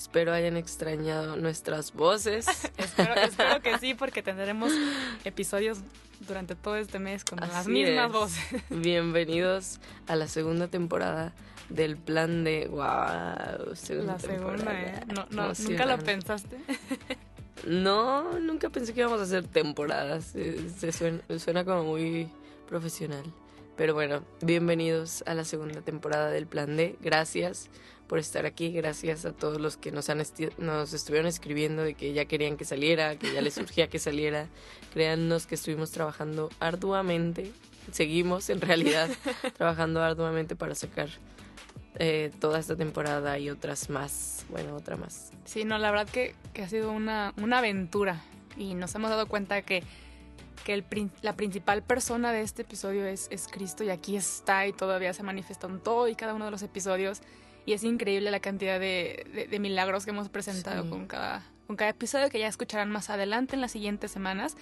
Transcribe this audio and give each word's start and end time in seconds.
Espero 0.00 0.32
hayan 0.32 0.56
extrañado 0.56 1.36
nuestras 1.36 1.92
voces. 1.92 2.46
espero, 2.78 3.14
espero, 3.16 3.60
que 3.60 3.78
sí, 3.78 3.92
porque 3.98 4.22
tendremos 4.22 4.72
episodios 5.24 5.80
durante 6.26 6.54
todo 6.54 6.76
este 6.76 6.98
mes 6.98 7.22
con 7.22 7.38
las 7.38 7.68
mismas 7.68 8.10
voces. 8.10 8.62
Bienvenidos 8.70 9.78
a 10.06 10.16
la 10.16 10.26
segunda 10.26 10.68
temporada 10.68 11.34
del 11.68 11.98
plan 11.98 12.44
de 12.44 12.66
wow. 12.68 12.80
la 12.80 14.18
segunda, 14.18 14.72
¿eh? 14.72 15.04
No, 15.14 15.26
no, 15.32 15.52
¿Nunca 15.52 15.84
lo 15.84 15.98
pensaste? 15.98 16.56
no, 17.66 18.40
nunca 18.40 18.70
pensé 18.70 18.94
que 18.94 19.00
íbamos 19.00 19.20
a 19.20 19.24
hacer 19.24 19.48
temporadas. 19.48 20.24
Se, 20.24 20.92
suena, 20.92 21.20
suena 21.38 21.66
como 21.66 21.84
muy 21.84 22.30
profesional. 22.66 23.24
Pero 23.76 23.92
bueno, 23.92 24.22
bienvenidos 24.40 25.22
a 25.26 25.34
la 25.34 25.44
segunda 25.44 25.82
temporada 25.82 26.30
del 26.30 26.46
Plan 26.46 26.74
D. 26.78 26.96
Gracias 27.02 27.68
por 28.10 28.18
estar 28.18 28.44
aquí. 28.44 28.72
Gracias 28.72 29.24
a 29.24 29.32
todos 29.32 29.60
los 29.60 29.76
que 29.76 29.92
nos, 29.92 30.10
han 30.10 30.20
nos 30.58 30.92
estuvieron 30.92 31.28
escribiendo 31.28 31.84
de 31.84 31.94
que 31.94 32.12
ya 32.12 32.24
querían 32.24 32.56
que 32.56 32.64
saliera, 32.64 33.14
que 33.16 33.32
ya 33.32 33.40
les 33.40 33.54
surgía 33.54 33.86
que 33.86 34.00
saliera. 34.00 34.48
Créannos 34.92 35.46
que 35.46 35.54
estuvimos 35.54 35.92
trabajando 35.92 36.50
arduamente. 36.58 37.52
Seguimos 37.92 38.50
en 38.50 38.62
realidad 38.62 39.08
trabajando 39.56 40.02
arduamente 40.02 40.56
para 40.56 40.74
sacar 40.74 41.08
eh, 42.00 42.32
toda 42.40 42.58
esta 42.58 42.74
temporada 42.74 43.38
y 43.38 43.48
otras 43.48 43.88
más. 43.90 44.44
Bueno, 44.48 44.74
otra 44.74 44.96
más. 44.96 45.30
Sí, 45.44 45.64
no, 45.64 45.78
la 45.78 45.92
verdad 45.92 46.08
que, 46.12 46.34
que 46.52 46.64
ha 46.64 46.68
sido 46.68 46.90
una, 46.90 47.32
una 47.36 47.58
aventura 47.58 48.24
y 48.56 48.74
nos 48.74 48.92
hemos 48.96 49.10
dado 49.10 49.28
cuenta 49.28 49.62
que 49.62 49.84
que 50.64 50.74
el, 50.74 50.84
la 51.22 51.36
principal 51.36 51.82
persona 51.82 52.32
de 52.32 52.42
este 52.42 52.62
episodio 52.62 53.06
es, 53.06 53.28
es, 53.30 53.48
Cristo 53.48 53.82
y 53.82 53.88
aquí 53.88 54.16
está 54.16 54.66
y 54.66 54.74
todavía 54.74 55.14
se 55.14 55.22
manifiesta 55.22 55.66
en 55.66 55.80
todo 55.80 56.06
y 56.06 56.14
cada 56.14 56.34
uno 56.34 56.44
de 56.44 56.50
los 56.50 56.60
episodios 56.60 57.22
y 57.66 57.72
es 57.72 57.84
increíble 57.84 58.30
la 58.30 58.40
cantidad 58.40 58.80
de, 58.80 59.48
de, 59.50 59.58
milagros 59.58 60.04
que 60.04 60.10
hemos 60.10 60.28
presentado 60.28 60.88
con, 60.88 61.06
cada, 61.06 61.44
con 61.66 61.76
cada 61.76 61.90
episodio 61.90 62.30
que 62.30 62.38
ya 62.38 62.48
escucharán 62.48 62.90
más 62.90 63.10
adelante 63.10 63.54
en 63.54 63.60
las 63.60 63.72
siguientes 63.72 64.10
semanas. 64.10 64.56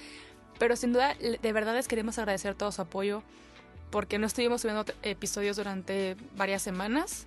Pero 0.58 0.76
sin 0.76 0.92
duda, 0.92 1.14
de 1.14 1.52
verdad 1.52 1.74
les 1.74 1.88
queremos 1.88 2.18
agradecer 2.18 2.54
todo 2.54 2.72
su 2.72 2.82
apoyo 2.82 3.22
porque 3.90 4.18
no 4.18 4.26
estuvimos 4.26 4.60
subiendo 4.60 4.84
episodios 5.02 5.56
durante 5.56 6.16
varias 6.36 6.62
semanas 6.62 7.26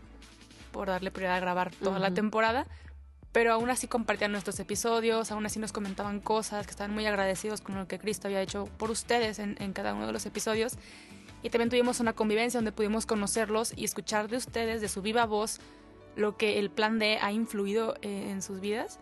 por 0.72 0.88
darle 0.88 1.12
prioridad 1.12 1.38
a 1.38 1.40
grabar 1.40 1.72
toda 1.72 2.00
la 2.00 2.14
temporada 2.14 2.68
pero 3.32 3.54
aún 3.54 3.70
así 3.70 3.88
compartían 3.88 4.32
nuestros 4.32 4.60
episodios, 4.60 5.32
aún 5.32 5.46
así 5.46 5.60
nos 5.60 5.72
comentaban 5.72 6.20
cosas, 6.20 6.66
que 6.66 6.72
estaban 6.72 6.94
muy 6.94 7.06
agradecidos 7.06 7.62
con 7.62 7.76
lo 7.76 7.88
que 7.88 7.98
Cristo 7.98 8.28
había 8.28 8.42
hecho 8.42 8.66
por 8.78 8.92
ustedes 8.92 9.40
en, 9.40 9.56
cada 9.74 9.94
uno 9.94 10.06
de 10.06 10.14
los 10.14 10.26
episodios. 10.26 10.74
Y 11.44 11.50
también 11.50 11.70
tuvimos 11.70 12.00
una 12.00 12.14
convivencia 12.14 12.58
donde 12.60 12.72
pudimos 12.72 13.06
conocerlos 13.06 13.74
y 13.76 13.86
escuchar 13.86 14.30
de 14.30 14.38
ustedes, 14.38 14.82
de 14.82 14.88
su 14.88 15.02
viva 15.02 15.26
voz, 15.26 15.60
lo 16.16 16.38
que 16.38 16.60
el 16.60 16.70
plan 16.70 17.00
D 17.00 17.18
ha 17.22 17.32
influido 17.32 17.96
eh, 18.02 18.30
en 18.30 18.42
sus 18.42 18.60
vidas. 18.60 19.00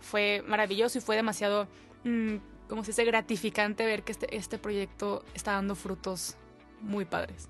Fue 0.00 0.42
maravilloso 0.46 0.98
y 0.98 1.00
fue 1.00 1.16
demasiado, 1.16 1.68
mm, 2.04 2.36
como 2.68 2.84
se 2.84 2.92
dice, 2.92 3.04
gratificante 3.04 3.84
ver 3.84 4.02
que 4.02 4.12
este, 4.12 4.36
este 4.36 4.58
proyecto 4.58 5.24
está 5.34 5.52
dando 5.52 5.74
frutos 5.74 6.36
muy 6.80 7.04
padres. 7.04 7.48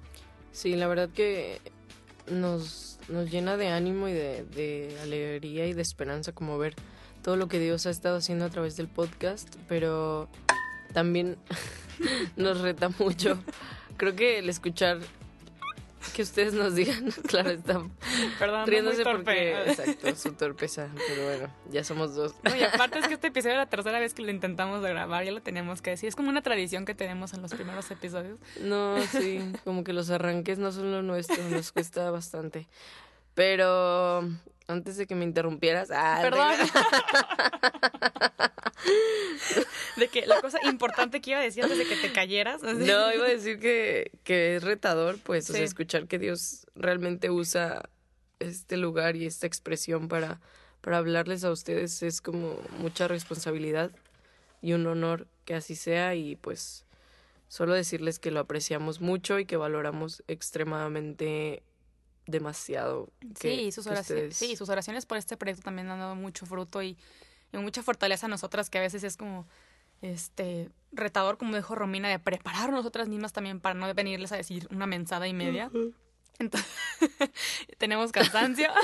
Sí, 0.50 0.74
la 0.74 0.86
verdad 0.86 1.08
que 1.10 1.60
nos 2.30 2.92
nos 3.08 3.30
llena 3.30 3.56
de 3.56 3.68
ánimo 3.68 4.08
y 4.08 4.12
de, 4.12 4.44
de 4.44 4.96
alegría 5.02 5.66
y 5.66 5.72
de 5.72 5.82
esperanza 5.82 6.32
como 6.32 6.58
ver 6.58 6.74
todo 7.22 7.36
lo 7.36 7.48
que 7.48 7.58
Dios 7.58 7.86
ha 7.86 7.90
estado 7.90 8.16
haciendo 8.16 8.44
a 8.44 8.50
través 8.50 8.76
del 8.76 8.88
podcast, 8.88 9.54
pero 9.68 10.28
también 10.92 11.36
nos 12.36 12.60
reta 12.60 12.90
mucho. 12.98 13.38
Creo 13.96 14.16
que 14.16 14.38
el 14.38 14.48
escuchar 14.48 14.98
que 16.10 16.22
ustedes 16.22 16.52
nos 16.52 16.74
digan, 16.74 17.10
claro, 17.28 17.50
está 17.50 17.80
Perdón, 18.38 18.66
riéndose 18.66 19.04
porque 19.04 19.62
exacto, 19.66 20.14
su 20.16 20.32
torpeza, 20.32 20.88
pero 21.08 21.24
bueno, 21.24 21.48
ya 21.70 21.84
somos 21.84 22.14
dos. 22.14 22.34
y 22.58 22.62
aparte 22.62 22.98
es 22.98 23.08
que 23.08 23.14
este 23.14 23.28
episodio 23.28 23.54
es 23.54 23.58
la 23.58 23.68
tercera 23.68 23.98
vez 23.98 24.12
que 24.12 24.22
lo 24.22 24.30
intentamos 24.30 24.82
de 24.82 24.90
grabar, 24.90 25.24
ya 25.24 25.32
lo 25.32 25.40
teníamos 25.40 25.80
que 25.80 25.90
decir, 25.90 26.08
es 26.08 26.16
como 26.16 26.28
una 26.28 26.42
tradición 26.42 26.84
que 26.84 26.94
tenemos 26.94 27.32
en 27.34 27.42
los 27.42 27.54
primeros 27.54 27.90
episodios. 27.90 28.38
No, 28.60 29.00
sí, 29.02 29.40
como 29.64 29.84
que 29.84 29.92
los 29.92 30.10
arranques 30.10 30.58
no 30.58 30.72
son 30.72 30.90
lo 30.90 31.02
nuestro, 31.02 31.42
nos 31.48 31.72
cuesta 31.72 32.10
bastante. 32.10 32.66
Pero 33.34 34.28
antes 34.68 34.96
de 34.96 35.06
que 35.06 35.14
me 35.14 35.24
interrumpieras, 35.24 35.90
ah, 35.92 36.18
perdón. 36.22 36.54
de 39.96 40.08
que 40.08 40.26
la 40.26 40.40
cosa 40.40 40.58
importante 40.64 41.20
que 41.20 41.30
iba 41.30 41.40
a 41.40 41.42
decir 41.42 41.64
antes 41.64 41.78
de 41.78 41.86
que 41.86 41.96
te 41.96 42.12
cayeras. 42.12 42.62
No, 42.62 43.12
iba 43.12 43.26
a 43.26 43.28
decir 43.28 43.58
que, 43.58 44.12
que 44.24 44.56
es 44.56 44.62
retador, 44.62 45.18
pues, 45.22 45.48
o 45.50 45.52
sea, 45.52 45.62
escuchar 45.62 46.06
que 46.06 46.18
Dios 46.18 46.66
realmente 46.74 47.30
usa 47.30 47.82
este 48.38 48.76
lugar 48.76 49.16
y 49.16 49.26
esta 49.26 49.46
expresión 49.46 50.08
para, 50.08 50.40
para 50.80 50.98
hablarles 50.98 51.44
a 51.44 51.50
ustedes 51.50 52.02
es 52.02 52.20
como 52.20 52.58
mucha 52.78 53.08
responsabilidad 53.08 53.90
y 54.60 54.72
un 54.72 54.86
honor 54.86 55.26
que 55.44 55.54
así 55.54 55.74
sea 55.74 56.14
y 56.14 56.36
pues 56.36 56.86
solo 57.48 57.74
decirles 57.74 58.18
que 58.18 58.30
lo 58.30 58.40
apreciamos 58.40 59.00
mucho 59.00 59.38
y 59.38 59.44
que 59.44 59.56
valoramos 59.56 60.22
extremadamente 60.28 61.62
demasiado. 62.26 63.10
sí, 63.38 63.72
sus 63.72 63.86
oraciones, 63.86 64.36
sí, 64.36 64.56
sus 64.56 64.68
oraciones 64.68 65.06
por 65.06 65.18
este 65.18 65.36
proyecto 65.36 65.62
también 65.62 65.90
han 65.90 65.98
dado 65.98 66.14
mucho 66.14 66.46
fruto 66.46 66.82
y, 66.82 66.96
y, 67.52 67.56
mucha 67.58 67.82
fortaleza 67.82 68.26
a 68.26 68.28
nosotras 68.28 68.70
que 68.70 68.78
a 68.78 68.80
veces 68.80 69.04
es 69.04 69.16
como 69.16 69.46
este 70.02 70.70
retador, 70.90 71.38
como 71.38 71.56
dijo 71.56 71.74
Romina, 71.74 72.08
de 72.08 72.18
preparar 72.18 72.70
nosotras 72.70 73.08
mismas 73.08 73.32
también 73.32 73.60
para 73.60 73.74
no 73.74 73.92
venirles 73.94 74.32
a 74.32 74.36
decir 74.36 74.66
una 74.70 74.86
mensada 74.86 75.28
y 75.28 75.32
media. 75.32 75.70
Entonces, 76.38 76.70
tenemos 77.78 78.12
cansancio. 78.12 78.68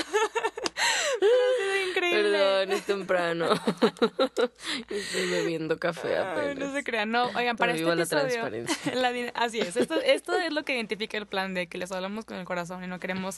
Increíble. 2.07 2.31
Perdón, 2.31 2.71
es 2.71 2.83
temprano. 2.83 3.49
Estoy 4.89 5.29
bebiendo 5.29 5.77
café 5.79 6.17
apenas. 6.17 6.57
no 6.57 6.73
se 6.73 6.83
crean, 6.83 7.11
no. 7.11 7.25
Oigan, 7.35 7.57
para 7.57 7.73
este 7.73 7.85
la 7.85 7.93
episodio... 7.93 8.49
La 8.93 9.11
así 9.35 9.59
es. 9.59 9.75
Esto, 9.75 9.95
esto 10.01 10.37
es 10.37 10.53
lo 10.53 10.63
que 10.63 10.75
identifica 10.75 11.17
el 11.17 11.27
plan 11.27 11.53
de 11.53 11.67
que 11.67 11.77
les 11.77 11.91
hablamos 11.91 12.25
con 12.25 12.37
el 12.37 12.45
corazón 12.45 12.83
y 12.83 12.87
no 12.87 12.99
queremos 12.99 13.37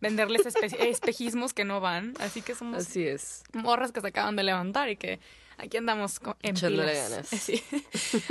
venderles 0.00 0.42
espejismos 0.46 1.54
que 1.54 1.64
no 1.64 1.80
van. 1.80 2.14
Así 2.20 2.42
que 2.42 2.54
somos... 2.54 2.86
Así 2.86 3.06
es. 3.06 3.44
Morras 3.52 3.92
que 3.92 4.00
se 4.00 4.08
acaban 4.08 4.36
de 4.36 4.42
levantar 4.42 4.88
y 4.88 4.96
que 4.96 5.20
aquí 5.58 5.76
andamos 5.76 6.20
en 6.42 6.56
Echándole 6.56 6.94
ganas. 6.94 7.28
Sí. 7.30 7.62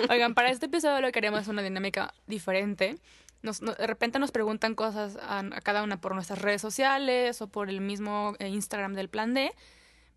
Oigan, 0.09 0.34
para 0.34 0.50
este 0.50 0.66
episodio 0.66 1.01
lo 1.01 1.07
que 1.07 1.13
queremos 1.13 1.41
es 1.41 1.47
una 1.47 1.62
dinámica 1.62 2.13
diferente 2.28 2.97
nos, 3.41 3.59
de 3.61 3.88
repente 3.88 4.19
nos 4.19 4.31
preguntan 4.31 4.75
cosas 4.75 5.17
a, 5.22 5.44
cada 5.63 5.83
una 5.83 6.01
por 6.01 6.13
nuestras 6.13 6.41
redes 6.41 6.61
sociales 6.61 7.41
o 7.41 7.47
por 7.47 7.69
el 7.69 7.81
mismo 7.81 8.35
eh, 8.39 8.47
Instagram 8.50 8.94
del 8.94 9.09
Plan 9.09 9.33
D, 9.33 9.53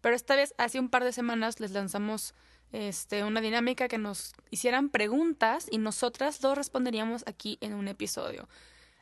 pero 0.01 0.17
esta 0.17 0.37
vez 0.37 0.55
hace 0.59 0.81
un 0.81 0.89
par 0.89 1.05
de 1.05 1.13
semanas 1.13 1.61
les 1.61 1.71
lanzamos 1.71 2.35
este, 2.73 3.23
una 3.23 3.41
dinámica 3.41 3.87
que 3.87 3.99
nos 3.99 4.35
hicieran 4.51 4.89
preguntas 4.89 5.67
y 5.71 5.79
nosotras 5.79 6.41
dos 6.41 6.57
responderíamos 6.57 7.23
aquí 7.27 7.59
en 7.61 7.75
un 7.75 7.87
episodio. 7.87 8.49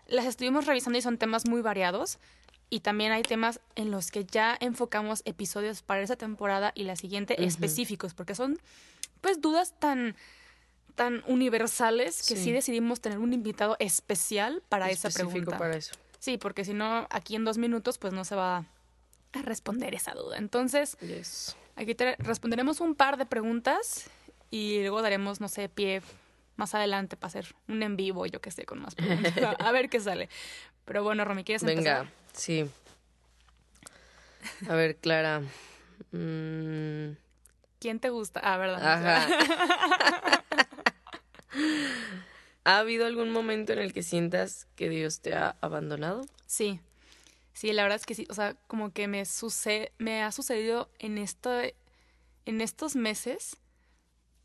Las 0.07 0.27
estuvimos 0.27 0.67
revisando 0.67 0.99
y 0.99 1.03
son 1.03 1.19
temas 1.19 1.47
muy 1.47 1.63
variados 1.63 2.19
y 2.69 2.81
también 2.81 3.13
hay 3.13 3.23
temas 3.23 3.61
en 3.75 3.91
los 3.91 4.11
que 4.11 4.25
ya 4.25 4.57
enfocamos 4.61 5.23
episodios 5.25 5.83
para 5.83 6.03
esa 6.03 6.17
temporada 6.17 6.73
y 6.75 6.85
la 6.85 6.97
siguiente 6.97 7.45
específicos, 7.45 8.15
porque 8.15 8.35
son 8.35 8.59
pues 9.21 9.41
dudas 9.41 9.75
tan 9.79 10.17
tan 11.01 11.25
universales 11.27 12.29
que 12.29 12.37
sí. 12.37 12.53
decidimos 12.53 13.01
tener 13.01 13.21
un 13.21 13.33
invitado 13.33 13.75
especial 13.79 14.63
para 14.69 14.91
esa 14.91 15.09
pregunta. 15.09 15.57
para 15.57 15.75
eso. 15.75 15.95
Sí, 16.19 16.37
porque 16.37 16.63
si 16.63 16.75
no, 16.75 17.07
aquí 17.09 17.37
en 17.37 17.47
dos 17.47 17.57
minutos, 17.57 17.97
pues 17.97 18.13
no 18.13 18.23
se 18.27 18.35
va 18.35 18.67
a 19.33 19.43
responder 19.43 19.95
esa 19.95 20.13
duda. 20.13 20.37
Entonces, 20.37 20.99
aquí 21.75 21.95
te 21.95 22.17
responderemos 22.17 22.81
un 22.83 22.95
par 22.95 23.17
de 23.17 23.25
preguntas 23.25 24.11
y 24.51 24.81
luego 24.81 25.01
daremos, 25.01 25.41
no 25.41 25.49
sé, 25.49 25.71
pie 25.71 26.03
más 26.57 26.75
adelante 26.75 27.17
para 27.17 27.29
hacer 27.29 27.55
un 27.67 27.83
en 27.83 27.97
vivo, 27.97 28.27
yo 28.27 28.43
qué 28.43 28.51
sé, 28.51 28.67
con 28.67 28.83
más 28.83 28.95
preguntas. 28.95 29.33
a 29.59 29.73
ver 29.73 29.89
qué 29.89 30.01
sale. 30.01 30.29
Pero 30.85 31.03
bueno, 31.03 31.25
Romy, 31.25 31.45
¿quieres 31.45 31.63
empezar? 31.63 32.05
Venga, 32.05 32.13
sí. 32.35 32.69
A 34.69 34.75
ver, 34.75 34.97
Clara. 34.97 35.41
Mm. 36.13 37.13
¿Quién 37.81 38.01
te 38.01 38.11
gusta? 38.11 38.41
Ah, 38.45 38.59
¿verdad? 38.59 38.83
Ajá. 38.85 40.45
¿Ha 42.65 42.79
habido 42.79 43.07
algún 43.07 43.31
momento 43.31 43.73
en 43.73 43.79
el 43.79 43.93
que 43.93 44.03
sientas 44.03 44.67
que 44.77 44.89
Dios 44.89 45.21
te 45.21 45.35
ha 45.35 45.57
abandonado? 45.61 46.23
Sí. 46.47 46.81
Sí, 47.53 47.73
la 47.73 47.83
verdad 47.83 47.97
es 47.97 48.07
que 48.07 48.15
sí. 48.15 48.27
O 48.31 48.35
sea, 48.35 48.55
como 48.67 48.93
que 48.93 49.09
me, 49.09 49.25
sucede, 49.25 49.93
me 49.99 50.23
ha 50.23 50.33
sucedido 50.33 50.91
en, 50.99 51.19
esto, 51.19 51.51
en 52.47 52.61
estos 52.61 52.97
meses, 52.97 53.57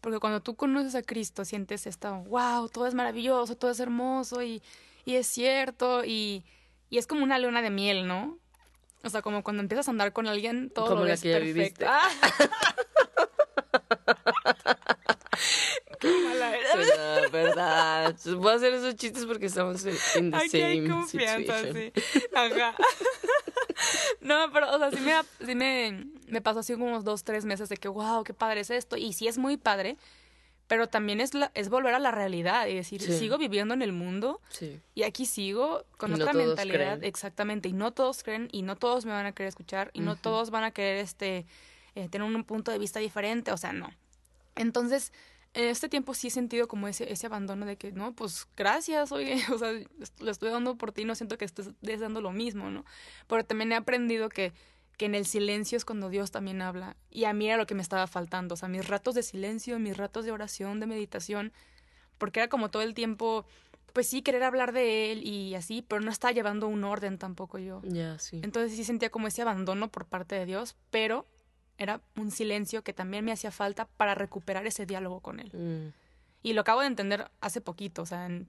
Porque 0.01 0.19
cuando 0.19 0.41
tú 0.41 0.55
conoces 0.55 0.95
a 0.95 1.01
Cristo, 1.01 1.45
sientes 1.45 1.87
esto, 1.87 2.23
wow, 2.27 2.69
todo 2.69 2.87
es 2.87 2.93
maravilloso, 2.93 3.55
todo 3.55 3.71
es 3.71 3.79
hermoso 3.79 4.43
y, 4.43 4.61
y 5.03 5.15
es 5.15 5.27
cierto. 5.27 6.03
Y, 6.05 6.43
y 6.89 6.97
es 6.97 7.07
como 7.07 7.23
una 7.23 7.39
luna 7.39 7.61
de 7.61 7.69
miel, 7.69 8.07
¿no? 8.07 8.37
O 9.03 9.09
sea, 9.09 9.21
como 9.21 9.43
cuando 9.43 9.61
empiezas 9.61 9.87
a 9.87 9.91
andar 9.91 10.13
con 10.13 10.27
alguien, 10.27 10.69
todo 10.69 10.87
Como 10.87 11.01
lo 11.01 11.07
la 11.07 11.17
que 11.17 11.31
ya 11.31 11.39
viviste. 11.39 11.85
Ah. 11.87 12.09
Era. 16.81 17.29
Verdad, 17.29 17.31
verdad. 17.31 18.15
Voy 18.37 18.51
a 18.51 18.55
hacer 18.55 18.73
esos 18.73 18.95
chistes 18.95 19.25
porque 19.25 19.45
estamos 19.47 19.85
en 20.15 20.31
the 20.31 20.37
Aquí 20.37 20.61
hay 20.61 20.77
same 20.85 20.89
confianza, 20.89 21.59
situation. 21.59 21.91
sí. 21.95 22.23
Ajá. 22.35 22.75
No, 24.21 24.51
pero, 24.53 24.73
o 24.73 24.79
sea, 24.79 24.89
sí 24.91 24.99
me, 25.01 25.13
sí 25.45 25.55
me, 25.55 26.05
me 26.27 26.41
pasó 26.41 26.59
así 26.59 26.73
como 26.73 26.85
unos 26.87 27.03
dos, 27.03 27.23
tres 27.23 27.45
meses 27.45 27.69
de 27.69 27.77
que, 27.77 27.87
wow, 27.87 28.23
qué 28.23 28.33
padre 28.33 28.61
es 28.61 28.69
esto. 28.69 28.97
Y 28.97 29.13
sí 29.13 29.27
es 29.27 29.37
muy 29.37 29.57
padre, 29.57 29.97
pero 30.67 30.87
también 30.87 31.19
es, 31.21 31.33
la, 31.33 31.51
es 31.53 31.69
volver 31.69 31.93
a 31.93 31.99
la 31.99 32.11
realidad 32.11 32.67
y 32.67 32.75
decir, 32.75 33.01
Sí. 33.01 33.17
sigo 33.19 33.37
viviendo 33.37 33.73
en 33.73 33.81
el 33.81 33.91
mundo 33.91 34.41
Sí. 34.49 34.79
y 34.95 35.03
aquí 35.03 35.25
sigo 35.25 35.85
con 35.97 36.11
Y 36.11 36.17
no 36.17 36.23
otra 36.23 36.33
mentalidad. 36.33 36.97
creen. 36.97 37.03
Exactamente. 37.03 37.69
Y 37.69 37.73
no 37.73 37.91
todos 37.91 38.23
creen 38.23 38.47
y 38.51 38.61
no 38.63 38.75
todos 38.77 39.05
me 39.05 39.11
van 39.11 39.25
a 39.25 39.33
querer 39.33 39.49
escuchar 39.49 39.91
y 39.93 39.99
no 39.99 40.15
todos 40.15 40.49
van 40.49 40.63
a 40.63 40.71
querer 40.71 40.97
este, 40.97 41.45
eh, 41.95 42.07
tener 42.09 42.25
un 42.25 42.43
punto 42.45 42.71
de 42.71 42.79
vista 42.79 42.99
diferente. 42.99 43.51
O 43.51 43.57
sea, 43.57 43.73
no. 43.73 43.91
Entonces, 44.55 45.11
en 45.55 45.69
este 45.69 45.87
tiempo 45.87 46.13
sí 46.13 46.27
he 46.27 46.31
sentido 46.31 46.67
como 46.67 46.87
ese, 46.87 47.11
ese 47.11 47.27
abandono 47.27 47.65
de 47.65 47.77
que, 47.77 47.93
no, 47.93 48.13
pues 48.13 48.47
gracias, 48.57 49.11
oye, 49.11 49.37
o 49.53 49.57
sea, 49.57 49.71
lo 50.19 50.31
estoy 50.31 50.51
dando 50.51 50.77
por 50.77 50.91
ti, 50.91 51.05
no 51.05 51.15
siento 51.15 51.37
que 51.37 51.45
estés 51.45 51.71
deseando 51.81 52.21
lo 52.21 52.31
mismo, 52.31 52.69
¿no? 52.69 52.85
Pero 53.27 53.45
también 53.45 53.71
he 53.71 53.75
aprendido 53.75 54.27
que, 54.27 54.53
que 54.97 55.05
en 55.05 55.15
el 55.15 55.25
silencio 55.25 55.77
es 55.77 55.85
cuando 55.85 56.09
Dios 56.09 56.31
también 56.31 56.61
habla. 56.61 56.97
Y 57.09 57.23
a 57.23 57.33
mí 57.33 57.47
era 57.47 57.57
lo 57.57 57.65
que 57.65 57.73
me 57.73 57.81
estaba 57.81 58.05
faltando, 58.05 58.53
o 58.53 58.57
sea, 58.57 58.67
mis 58.67 58.87
ratos 58.87 59.15
de 59.15 59.23
silencio, 59.23 59.79
mis 59.79 59.95
ratos 59.95 60.25
de 60.25 60.33
oración, 60.33 60.81
de 60.81 60.87
meditación, 60.87 61.53
porque 62.17 62.41
era 62.41 62.49
como 62.49 62.69
todo 62.69 62.81
el 62.81 62.93
tiempo, 62.93 63.45
pues 63.93 64.09
sí, 64.09 64.21
querer 64.21 64.43
hablar 64.43 64.73
de 64.73 65.13
Él 65.13 65.25
y 65.25 65.55
así, 65.55 65.81
pero 65.81 66.01
no 66.01 66.11
estaba 66.11 66.33
llevando 66.33 66.67
un 66.67 66.83
orden 66.83 67.17
tampoco 67.17 67.59
yo. 67.59 67.81
Ya, 67.83 68.19
sí. 68.19 68.41
Entonces 68.43 68.75
sí 68.75 68.83
sentía 68.83 69.09
como 69.09 69.27
ese 69.27 69.41
abandono 69.41 69.89
por 69.89 70.05
parte 70.05 70.35
de 70.35 70.45
Dios, 70.45 70.75
pero 70.91 71.25
era 71.77 72.01
un 72.15 72.31
silencio 72.31 72.83
que 72.83 72.93
también 72.93 73.25
me 73.25 73.31
hacía 73.31 73.51
falta 73.51 73.85
para 73.97 74.15
recuperar 74.15 74.65
ese 74.67 74.85
diálogo 74.85 75.19
con 75.19 75.39
Él. 75.39 75.51
Mm, 75.53 75.93
Y 76.43 76.53
lo 76.53 76.61
acabo 76.61 76.81
de 76.81 76.87
entender 76.87 77.29
hace 77.41 77.59
poquito, 77.61 78.03
o 78.03 78.05
sea, 78.05 78.25
en 78.27 78.47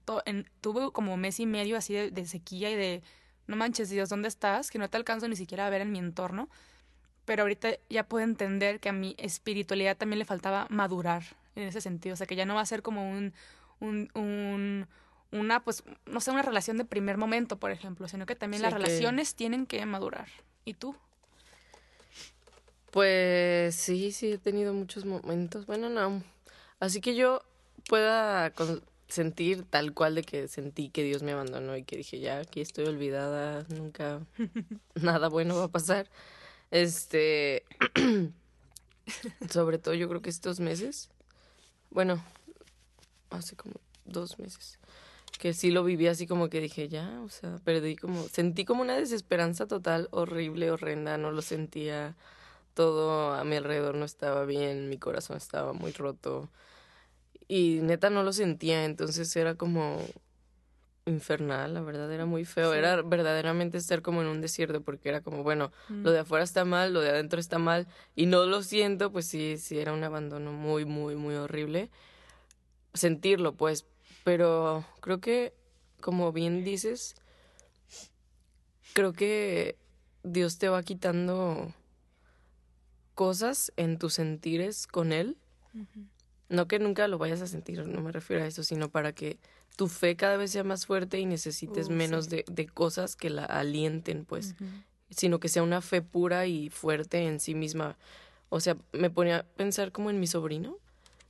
tuve 0.61 0.91
como 0.91 1.17
mes 1.17 1.39
y 1.39 1.45
medio 1.45 1.77
así 1.77 1.93
de, 1.93 2.11
de 2.11 2.25
sequía 2.25 2.69
y 2.69 2.75
de, 2.75 3.01
no 3.47 3.55
manches 3.55 3.89
Dios, 3.89 4.09
¿dónde 4.09 4.27
estás? 4.27 4.69
Que 4.71 4.79
no 4.79 4.89
te 4.89 4.97
alcanzo 4.97 5.27
ni 5.27 5.35
siquiera 5.35 5.65
a 5.67 5.69
ver 5.69 5.81
en 5.81 5.91
mi 5.91 5.99
entorno. 5.99 6.47
Pero 7.25 7.41
ahorita 7.41 7.69
ya 7.89 8.07
puedo 8.07 8.23
entender 8.23 8.79
que 8.79 8.87
a 8.89 8.93
mi 8.93 9.15
espiritualidad 9.17 9.97
también 9.97 10.19
le 10.19 10.25
faltaba 10.25 10.65
madurar 10.69 11.23
en 11.55 11.63
ese 11.63 11.81
sentido, 11.81 12.13
o 12.13 12.15
sea, 12.17 12.27
que 12.27 12.35
ya 12.37 12.45
no 12.45 12.55
va 12.55 12.61
a 12.61 12.65
ser 12.65 12.81
como 12.83 13.09
un, 13.09 13.33
un, 13.79 14.09
un 14.13 14.87
una, 15.31 15.61
pues, 15.61 15.83
no 16.05 16.21
sé, 16.21 16.31
una 16.31 16.41
relación 16.43 16.77
de 16.77 16.85
primer 16.85 17.17
momento, 17.17 17.57
por 17.57 17.71
ejemplo, 17.71 18.07
sino 18.07 18.25
que 18.25 18.35
también 18.35 18.59
Sí, 18.61 18.63
las 18.63 18.73
que- 18.73 18.79
relaciones 18.79 19.35
tienen 19.35 19.65
que 19.65 19.85
madurar. 19.85 20.29
¿Y 20.63 20.75
tú? 20.75 20.95
Pues 22.97 23.75
sí, 23.75 24.11
sí, 24.11 24.31
he 24.31 24.37
tenido 24.39 24.73
muchos 24.73 25.05
momentos. 25.05 25.67
Bueno, 25.67 25.87
no. 25.87 26.23
Así 26.79 26.99
que 26.99 27.13
yo 27.13 27.43
pueda 27.87 28.51
sentir 29.07 29.65
tal 29.65 29.93
cual 29.93 30.15
de 30.15 30.23
que 30.23 30.47
sentí 30.47 30.89
que 30.89 31.03
Dios 31.03 31.21
me 31.21 31.33
abandonó 31.33 31.77
y 31.77 31.83
que 31.83 31.97
dije, 31.97 32.19
ya, 32.19 32.39
aquí 32.39 32.59
estoy 32.59 32.85
olvidada, 32.85 33.67
nunca 33.69 34.25
nada 34.95 35.29
bueno 35.29 35.57
va 35.57 35.65
a 35.65 35.67
pasar. 35.67 36.09
Este, 36.71 37.65
sobre 39.51 39.77
todo 39.77 39.93
yo 39.93 40.09
creo 40.09 40.23
que 40.23 40.31
estos 40.31 40.59
meses, 40.59 41.11
bueno, 41.91 42.19
hace 43.29 43.55
como 43.55 43.75
dos 44.05 44.39
meses, 44.39 44.79
que 45.37 45.53
sí 45.53 45.69
lo 45.69 45.83
viví 45.83 46.07
así 46.07 46.25
como 46.25 46.49
que 46.49 46.61
dije, 46.61 46.89
ya, 46.89 47.21
o 47.21 47.29
sea, 47.29 47.57
perdí 47.63 47.95
como, 47.95 48.27
sentí 48.27 48.65
como 48.65 48.81
una 48.81 48.97
desesperanza 48.97 49.67
total, 49.67 50.07
horrible, 50.09 50.71
horrenda, 50.71 51.19
no 51.19 51.31
lo 51.31 51.43
sentía 51.43 52.15
todo 52.77 53.33
a 53.33 53.43
mi 53.43 53.55
alrededor 53.55 53.95
no 53.95 54.05
estaba 54.05 54.45
bien, 54.45 54.87
mi 54.87 54.99
corazón 54.99 55.35
estaba 55.37 55.73
muy 55.73 55.91
roto 55.93 56.47
y 57.47 57.79
neta 57.81 58.11
no 58.11 58.21
lo 58.21 58.33
sentía, 58.33 58.85
entonces 58.85 59.35
era 59.35 59.55
como 59.55 59.97
infernal, 61.07 61.73
la 61.73 61.81
verdad 61.81 62.11
era 62.13 62.27
muy 62.27 62.45
feo, 62.45 62.71
Sí. 62.73 62.77
era 62.77 63.01
verdaderamente 63.01 63.79
estar 63.79 64.03
como 64.03 64.21
en 64.21 64.27
un 64.27 64.41
desierto 64.41 64.81
porque 64.81 65.09
era 65.09 65.21
como, 65.21 65.41
bueno, 65.41 65.71
lo 65.89 66.11
de 66.11 66.19
afuera 66.19 66.43
está 66.43 66.65
mal, 66.65 66.93
lo 66.93 67.01
de 67.01 67.09
adentro 67.09 67.39
está 67.39 67.57
mal 67.57 67.87
y 68.15 68.27
no 68.27 68.45
lo 68.45 68.61
siento, 68.61 69.11
pues 69.11 69.25
sí, 69.25 69.57
sí 69.57 69.79
era 69.79 69.91
un 69.93 70.03
abandono 70.03 70.51
muy, 70.51 70.85
muy, 70.85 71.15
muy 71.15 71.33
horrible 71.33 71.89
sentirlo, 72.93 73.55
pues, 73.55 73.85
pero 74.23 74.85
creo 74.99 75.19
que, 75.19 75.53
como 75.99 76.31
bien 76.31 76.63
dices, 76.63 77.15
creo 78.93 79.13
que 79.13 79.77
Dios 80.23 80.57
te 80.59 80.69
va 80.69 80.83
quitando 80.83 81.73
cosas 83.17 83.73
en 83.77 83.97
tus 83.97 84.13
sentires 84.13 84.85
con 84.85 85.11
Él. 85.11 85.37
No 86.49 86.67
que 86.67 86.77
nunca 86.77 87.07
lo 87.07 87.17
vayas 87.17 87.41
a 87.41 87.47
sentir, 87.47 87.85
no 87.87 87.99
me 88.01 88.11
refiero 88.11 88.43
a 88.43 88.47
eso, 88.47 88.61
sino 88.63 88.89
para 88.89 89.11
que 89.11 89.37
tu 89.75 89.87
fe 89.87 90.15
cada 90.15 90.37
vez 90.37 90.51
sea 90.51 90.63
más 90.63 90.85
fuerte 90.85 91.19
y 91.19 91.25
necesites 91.25 91.89
Uh, 91.89 91.91
menos 91.93 92.25
sí. 92.25 92.29
de, 92.31 92.45
de 92.47 92.67
cosas 92.67 93.15
que 93.15 93.31
la 93.31 93.43
alienten, 93.43 94.23
pues 94.23 94.53
sino 95.09 95.39
que 95.39 95.49
sea 95.49 95.63
una 95.63 95.81
fe 95.81 96.01
pura 96.01 96.45
y 96.45 96.69
fuerte 96.69 97.25
en 97.25 97.39
sí 97.39 97.55
misma. 97.55 97.97
O 98.49 98.59
sea, 98.59 98.77
me 98.91 99.09
ponía 99.09 99.37
a 99.37 99.43
pensar 99.43 99.91
como 99.91 100.09
en 100.11 100.19
mi 100.19 100.27
sobrino 100.27 100.77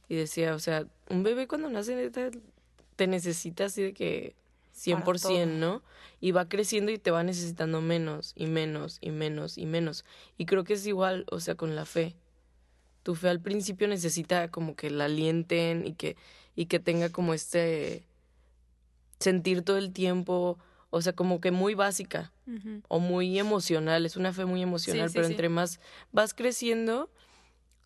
y 0.09 0.15
decía, 0.15 0.55
o 0.55 0.59
sea, 0.59 0.85
un 1.09 1.23
bebé 1.23 1.47
cuando 1.47 1.69
nace 1.69 2.11
te 2.95 3.07
necesita 3.07 3.65
así 3.65 3.81
de 3.81 3.93
que 3.93 4.35
100%, 4.77 5.21
todo. 5.21 5.45
¿no? 5.45 5.81
Y 6.19 6.31
va 6.31 6.47
creciendo 6.47 6.91
y 6.91 6.97
te 6.97 7.11
va 7.11 7.23
necesitando 7.23 7.81
menos 7.81 8.33
y 8.35 8.47
menos 8.47 8.97
y 9.01 9.11
menos 9.11 9.57
y 9.57 9.65
menos. 9.65 10.05
Y 10.37 10.45
creo 10.45 10.63
que 10.63 10.73
es 10.73 10.85
igual, 10.87 11.25
o 11.31 11.39
sea, 11.39 11.55
con 11.55 11.75
la 11.75 11.85
fe. 11.85 12.15
Tu 13.03 13.15
fe 13.15 13.29
al 13.29 13.39
principio 13.41 13.87
necesita 13.87 14.49
como 14.49 14.75
que 14.75 14.89
la 14.89 15.05
alienten 15.05 15.85
y 15.85 15.93
que, 15.93 16.17
y 16.55 16.65
que 16.65 16.79
tenga 16.79 17.09
como 17.09 17.33
este 17.33 18.03
sentir 19.19 19.61
todo 19.63 19.77
el 19.77 19.91
tiempo, 19.93 20.57
o 20.89 21.01
sea, 21.01 21.13
como 21.13 21.39
que 21.41 21.51
muy 21.51 21.73
básica 21.73 22.31
o 22.87 22.99
muy 22.99 23.39
emocional, 23.39 24.05
es 24.05 24.15
una 24.15 24.31
fe 24.31 24.45
muy 24.45 24.61
emocional, 24.61 25.09
Sí, 25.09 25.13
sí, 25.13 25.15
pero 25.15 25.27
sí. 25.27 25.33
entre 25.33 25.49
más 25.49 25.79
vas 26.11 26.33
creciendo, 26.33 27.09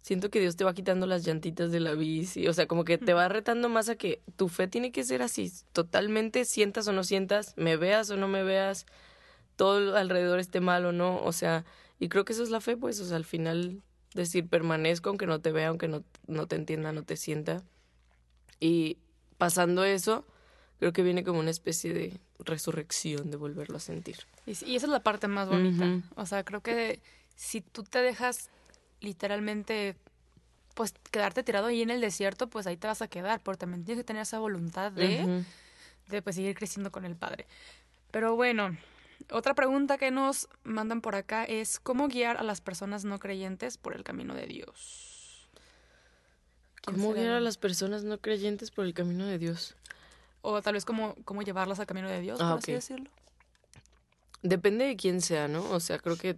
siento 0.01 0.29
que 0.29 0.39
Dios 0.39 0.55
te 0.55 0.63
va 0.63 0.73
quitando 0.73 1.05
las 1.05 1.25
llantitas 1.25 1.71
de 1.71 1.79
la 1.79 1.93
bici, 1.93 2.47
o 2.47 2.53
sea, 2.53 2.67
como 2.67 2.83
que 2.83 2.97
te 2.97 3.13
va 3.13 3.27
retando 3.29 3.69
más 3.69 3.89
a 3.89 3.95
que 3.95 4.21
tu 4.35 4.49
fe 4.49 4.67
tiene 4.67 4.91
que 4.91 5.03
ser 5.03 5.21
así, 5.21 5.51
totalmente 5.73 6.45
sientas 6.45 6.87
o 6.87 6.91
no 6.91 7.03
sientas, 7.03 7.53
me 7.55 7.77
veas 7.77 8.09
o 8.09 8.17
no 8.17 8.27
me 8.27 8.43
veas, 8.43 8.85
todo 9.55 9.95
alrededor 9.95 10.39
esté 10.39 10.59
mal 10.59 10.85
o 10.85 10.91
no, 10.91 11.21
o 11.21 11.31
sea, 11.31 11.65
y 11.99 12.09
creo 12.09 12.25
que 12.25 12.33
eso 12.33 12.43
es 12.43 12.49
la 12.49 12.61
fe, 12.61 12.77
pues, 12.77 12.99
o 12.99 13.05
sea, 13.05 13.17
al 13.17 13.25
final 13.25 13.81
decir 14.13 14.47
permanezco 14.47 15.09
aunque 15.09 15.27
no 15.27 15.39
te 15.39 15.51
vea, 15.51 15.69
aunque 15.69 15.87
no, 15.87 16.03
no 16.27 16.47
te 16.47 16.55
entienda, 16.55 16.91
no 16.91 17.03
te 17.03 17.15
sienta. 17.15 17.63
Y 18.59 18.97
pasando 19.37 19.83
eso, 19.83 20.25
creo 20.79 20.93
que 20.93 21.03
viene 21.03 21.23
como 21.23 21.39
una 21.39 21.51
especie 21.51 21.93
de 21.93 22.19
resurrección 22.39 23.31
de 23.31 23.37
volverlo 23.37 23.77
a 23.77 23.79
sentir. 23.79 24.17
Y, 24.45 24.51
esa 24.51 24.67
es 24.67 24.89
la 24.89 25.03
parte 25.03 25.27
más 25.27 25.47
bonita. 25.47 26.01
O 26.15 26.25
sea, 26.25 26.43
creo 26.43 26.61
que 26.61 26.99
si 27.35 27.61
tú 27.61 27.83
te 27.83 27.99
dejas 27.99 28.49
literalmente, 29.01 29.97
pues 30.73 30.93
quedarte 31.11 31.43
tirado 31.43 31.67
ahí 31.67 31.81
en 31.81 31.89
el 31.89 31.99
desierto, 31.99 32.47
pues 32.47 32.67
ahí 32.67 32.77
te 32.77 32.87
vas 32.87 33.01
a 33.01 33.07
quedar, 33.07 33.41
pero 33.43 33.57
también 33.57 33.83
tienes 33.83 34.03
que 34.03 34.07
tener 34.07 34.21
esa 34.21 34.39
voluntad 34.39 34.91
de, 34.91 35.43
de 36.07 36.21
pues, 36.21 36.35
seguir 36.35 36.55
creciendo 36.55 36.91
con 36.91 37.03
el 37.03 37.15
Padre. 37.15 37.47
Pero 38.11 38.35
bueno, 38.35 38.77
otra 39.31 39.53
pregunta 39.53 39.97
que 39.97 40.11
nos 40.11 40.47
mandan 40.63 41.01
por 41.01 41.15
acá 41.15 41.43
es, 41.43 41.79
¿cómo 41.79 42.07
guiar 42.07 42.37
a 42.37 42.43
las 42.43 42.61
personas 42.61 43.03
no 43.03 43.19
creyentes 43.19 43.77
por 43.77 43.95
el 43.95 44.03
camino 44.03 44.33
de 44.33 44.47
Dios? 44.47 45.49
¿Quién 46.81 46.97
¿Cómo 46.97 47.13
guiar 47.13 47.33
a 47.33 47.39
las 47.39 47.57
personas 47.57 48.03
no 48.03 48.19
creyentes 48.19 48.71
por 48.71 48.85
el 48.85 48.93
camino 48.93 49.25
de 49.25 49.37
Dios? 49.37 49.75
O 50.41 50.61
tal 50.61 50.73
vez 50.73 50.85
cómo, 50.85 51.15
cómo 51.25 51.43
llevarlas 51.43 51.79
al 51.79 51.85
camino 51.85 52.09
de 52.09 52.21
Dios, 52.21 52.39
Ah, 52.41 52.49
por 52.49 52.59
así 52.59 52.71
decirlo. 52.71 53.09
Depende 54.41 54.85
de 54.85 54.95
quién 54.95 55.21
sea, 55.21 55.47
¿no? 55.47 55.69
O 55.69 55.79
sea, 55.79 55.99
creo 55.99 56.17
que 56.17 56.37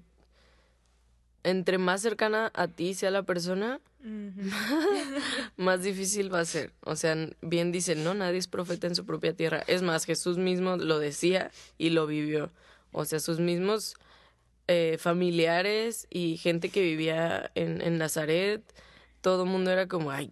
entre 1.43 1.77
más 1.77 2.01
cercana 2.01 2.51
a 2.53 2.67
ti 2.67 2.93
sea 2.93 3.12
la 3.12 3.23
persona, 3.23 3.79
más 5.57 5.83
difícil 5.83 6.33
va 6.33 6.41
a 6.41 6.45
ser. 6.45 6.73
O 6.81 6.95
sea, 6.95 7.15
bien 7.41 7.71
dicen, 7.71 8.03
no, 8.03 8.13
nadie 8.13 8.38
es 8.38 8.47
profeta 8.47 8.88
en 8.88 8.95
su 8.95 9.05
propia 9.05 9.33
tierra. 9.33 9.63
Es 9.67 9.81
más, 9.81 10.05
Jesús 10.05 10.38
mismo 10.38 10.77
lo 10.77 11.00
decía 11.00 11.51
y 11.77 11.89
lo 11.89 12.07
vivió. 12.07 12.51
O 12.91 13.05
sea, 13.05 13.19
sus 13.19 13.39
mismos 13.39 13.95
eh, 14.67 14.97
familiares 15.00 16.07
y 16.09 16.38
gente 16.38 16.69
que 16.69 16.81
vivía 16.81 17.51
en, 17.55 17.81
en 17.81 17.97
Nazaret, 17.97 18.62
todo 19.21 19.43
el 19.43 19.50
mundo 19.50 19.71
era 19.71 19.88
como, 19.88 20.12
ay, 20.12 20.31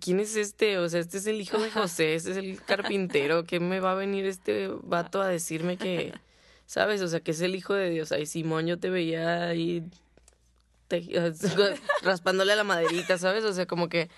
¿quién 0.00 0.20
es 0.20 0.36
este? 0.36 0.78
O 0.78 0.88
sea, 0.88 1.00
este 1.00 1.18
es 1.18 1.26
el 1.26 1.40
hijo 1.40 1.58
de 1.58 1.70
José, 1.70 2.14
este 2.14 2.32
es 2.32 2.36
el 2.36 2.62
carpintero, 2.62 3.44
¿qué 3.44 3.60
me 3.60 3.80
va 3.80 3.92
a 3.92 3.96
venir 3.96 4.26
este 4.26 4.68
vato 4.82 5.20
a 5.20 5.28
decirme 5.28 5.76
que, 5.76 6.12
sabes? 6.66 7.02
O 7.02 7.08
sea, 7.08 7.20
que 7.20 7.30
es 7.32 7.40
el 7.40 7.54
hijo 7.54 7.74
de 7.74 7.90
Dios. 7.90 8.12
Ay, 8.12 8.26
Simón, 8.26 8.66
yo 8.66 8.78
te 8.78 8.90
veía 8.90 9.48
ahí 9.48 9.84
raspándole 12.02 12.52
a 12.52 12.56
la 12.56 12.64
maderita, 12.64 13.18
¿sabes? 13.18 13.44
O 13.44 13.52
sea, 13.52 13.66
como 13.66 13.88
que 13.88 14.08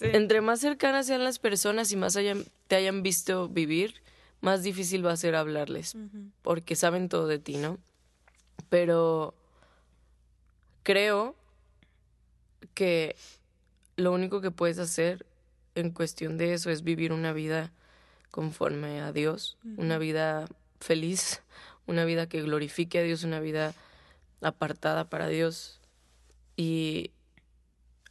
Entre 0.00 0.40
más 0.40 0.60
cercanas 0.60 1.06
sean 1.06 1.24
las 1.24 1.38
personas 1.38 1.90
y 1.92 1.96
más 1.96 2.16
hayan, 2.16 2.44
te 2.68 2.76
hayan 2.76 3.02
visto 3.02 3.48
vivir, 3.48 3.94
más 4.40 4.62
difícil 4.62 5.04
va 5.04 5.12
a 5.12 5.16
ser 5.16 5.34
hablarles, 5.34 5.96
porque 6.42 6.76
saben 6.76 7.08
todo 7.08 7.26
de 7.26 7.38
ti, 7.38 7.56
¿no? 7.56 7.78
Pero 8.68 9.34
creo 10.82 11.34
que 12.74 13.16
lo 13.96 14.12
único 14.12 14.40
que 14.40 14.50
puedes 14.50 14.78
hacer 14.78 15.26
en 15.74 15.90
cuestión 15.90 16.38
de 16.38 16.54
eso 16.54 16.70
es 16.70 16.82
vivir 16.82 17.12
una 17.12 17.32
vida 17.32 17.72
conforme 18.30 19.00
a 19.00 19.12
Dios, 19.12 19.56
una 19.76 19.98
vida 19.98 20.46
feliz, 20.80 21.42
una 21.86 22.04
vida 22.04 22.28
que 22.28 22.42
glorifique 22.42 22.98
a 22.98 23.02
Dios, 23.02 23.24
una 23.24 23.40
vida 23.40 23.74
apartada 24.40 25.08
para 25.08 25.28
Dios. 25.28 25.80
Y 26.56 27.12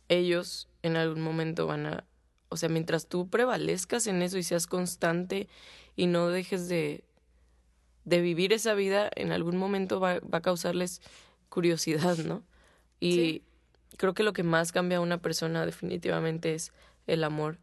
ellos 0.09 0.67
en 0.83 0.95
algún 0.95 1.21
momento 1.21 1.67
van 1.67 1.85
a, 1.85 2.05
o 2.49 2.57
sea, 2.57 2.69
mientras 2.69 3.07
tú 3.07 3.29
prevalezcas 3.29 4.07
en 4.07 4.21
eso 4.21 4.37
y 4.37 4.43
seas 4.43 4.67
constante 4.67 5.47
y 5.95 6.07
no 6.07 6.29
dejes 6.29 6.69
de, 6.69 7.03
de 8.05 8.21
vivir 8.21 8.53
esa 8.53 8.73
vida, 8.73 9.09
en 9.15 9.31
algún 9.31 9.57
momento 9.57 9.99
va, 9.99 10.19
va 10.19 10.39
a 10.39 10.41
causarles 10.41 11.01
curiosidad, 11.49 12.17
¿no? 12.17 12.43
Y 12.99 13.43
creo 13.97 14.13
que 14.13 14.23
lo 14.23 14.33
que 14.33 14.43
más 14.43 14.71
cambia 14.71 14.97
a 14.97 15.01
una 15.01 15.21
persona 15.21 15.65
definitivamente 15.65 16.53
es 16.53 16.71
el 17.05 17.23
amor. 17.23 17.57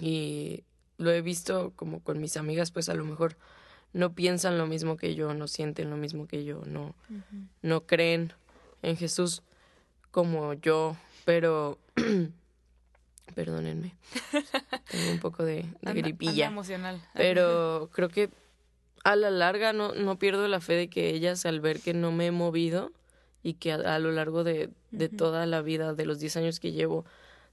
Y 0.00 0.64
lo 0.96 1.10
he 1.10 1.22
visto 1.22 1.72
como 1.76 2.02
con 2.02 2.20
mis 2.20 2.36
amigas, 2.36 2.70
pues 2.70 2.88
a 2.88 2.94
lo 2.94 3.04
mejor 3.04 3.36
no 3.92 4.14
piensan 4.14 4.58
lo 4.58 4.66
mismo 4.66 4.96
que 4.96 5.14
yo, 5.14 5.34
no 5.34 5.48
sienten 5.48 5.90
lo 5.90 5.96
mismo 5.96 6.26
que 6.26 6.44
yo, 6.44 6.62
no, 6.66 6.94
no 7.62 7.86
creen 7.86 8.32
en 8.82 8.96
Jesús 8.96 9.42
como 10.10 10.54
yo, 10.54 10.96
pero 11.24 11.78
perdónenme, 13.34 13.94
tengo 14.90 15.10
un 15.12 15.20
poco 15.20 15.44
de, 15.44 15.64
gripilla, 15.82 16.46
emocional. 16.46 17.00
pero 17.14 17.88
creo 17.92 18.08
que 18.08 18.30
a 19.04 19.16
la 19.16 19.30
larga 19.30 19.72
no, 19.72 19.94
no 19.94 20.18
pierdo 20.18 20.46
la 20.48 20.60
fe 20.60 20.74
de 20.74 20.88
que 20.88 21.10
ellas 21.10 21.46
al 21.46 21.60
ver 21.60 21.80
que 21.80 21.94
no 21.94 22.12
me 22.12 22.26
he 22.26 22.30
movido 22.30 22.92
y 23.42 23.54
que 23.54 23.72
a, 23.72 23.98
lo 23.98 24.12
largo 24.12 24.44
de, 24.44 24.70
de 24.90 25.08
toda 25.08 25.46
la 25.46 25.62
vida, 25.62 25.94
de 25.94 26.04
los 26.04 26.18
10 26.18 26.36
años 26.38 26.60
que 26.60 26.72
llevo, 26.72 27.04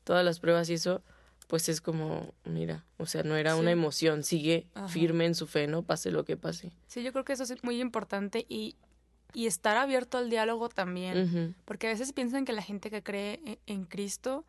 todas 0.03 0.25
las 0.25 0.39
pruebas 0.39 0.69
y 0.69 0.73
eso, 0.73 1.01
pues 1.47 1.69
es 1.69 1.81
como, 1.81 2.33
mira, 2.43 2.85
o 2.97 3.05
sea, 3.05 3.23
no 3.23 3.35
era 3.35 3.55
una 3.55 3.71
emoción, 3.71 4.23
sigue 4.23 4.67
firme 4.87 5.25
en 5.25 5.35
su 5.35 5.47
fe, 5.47 5.67
¿no? 5.67 5.83
Pase 5.83 6.11
lo 6.11 6.25
que 6.25 6.37
pase. 6.37 6.71
Sí, 6.87 7.03
yo 7.03 7.11
creo 7.11 7.23
que 7.23 7.33
eso 7.33 7.43
es 7.43 7.63
muy 7.63 7.79
importante 7.81 8.45
y, 8.49 8.75
y 9.33 9.45
estar 9.45 9.77
abierto 9.77 10.17
al 10.17 10.29
diálogo 10.29 10.69
también, 10.69 11.55
porque 11.65 11.87
a 11.87 11.89
veces 11.91 12.13
piensan 12.13 12.45
que 12.45 12.53
la 12.53 12.63
gente 12.63 12.89
que 12.89 13.03
cree 13.03 13.41
e, 13.45 13.59
en, 13.67 13.85
Cristo, 13.85 14.45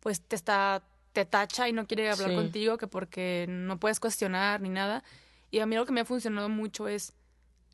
pues 0.00 0.20
te 0.20 0.34
está, 0.34 0.82
te 1.12 1.24
tacha 1.24 1.68
y 1.68 1.72
no 1.72 1.86
quiere 1.86 2.10
hablar 2.10 2.34
contigo, 2.34 2.76
que 2.76 2.88
porque 2.88 3.46
no 3.48 3.78
puedes 3.78 4.00
cuestionar 4.00 4.60
ni 4.60 4.68
nada. 4.68 5.04
Y 5.50 5.60
a 5.60 5.66
mí 5.66 5.76
lo 5.76 5.86
que 5.86 5.92
me 5.92 6.00
ha 6.00 6.04
funcionado 6.04 6.48
mucho 6.48 6.88
es 6.88 7.12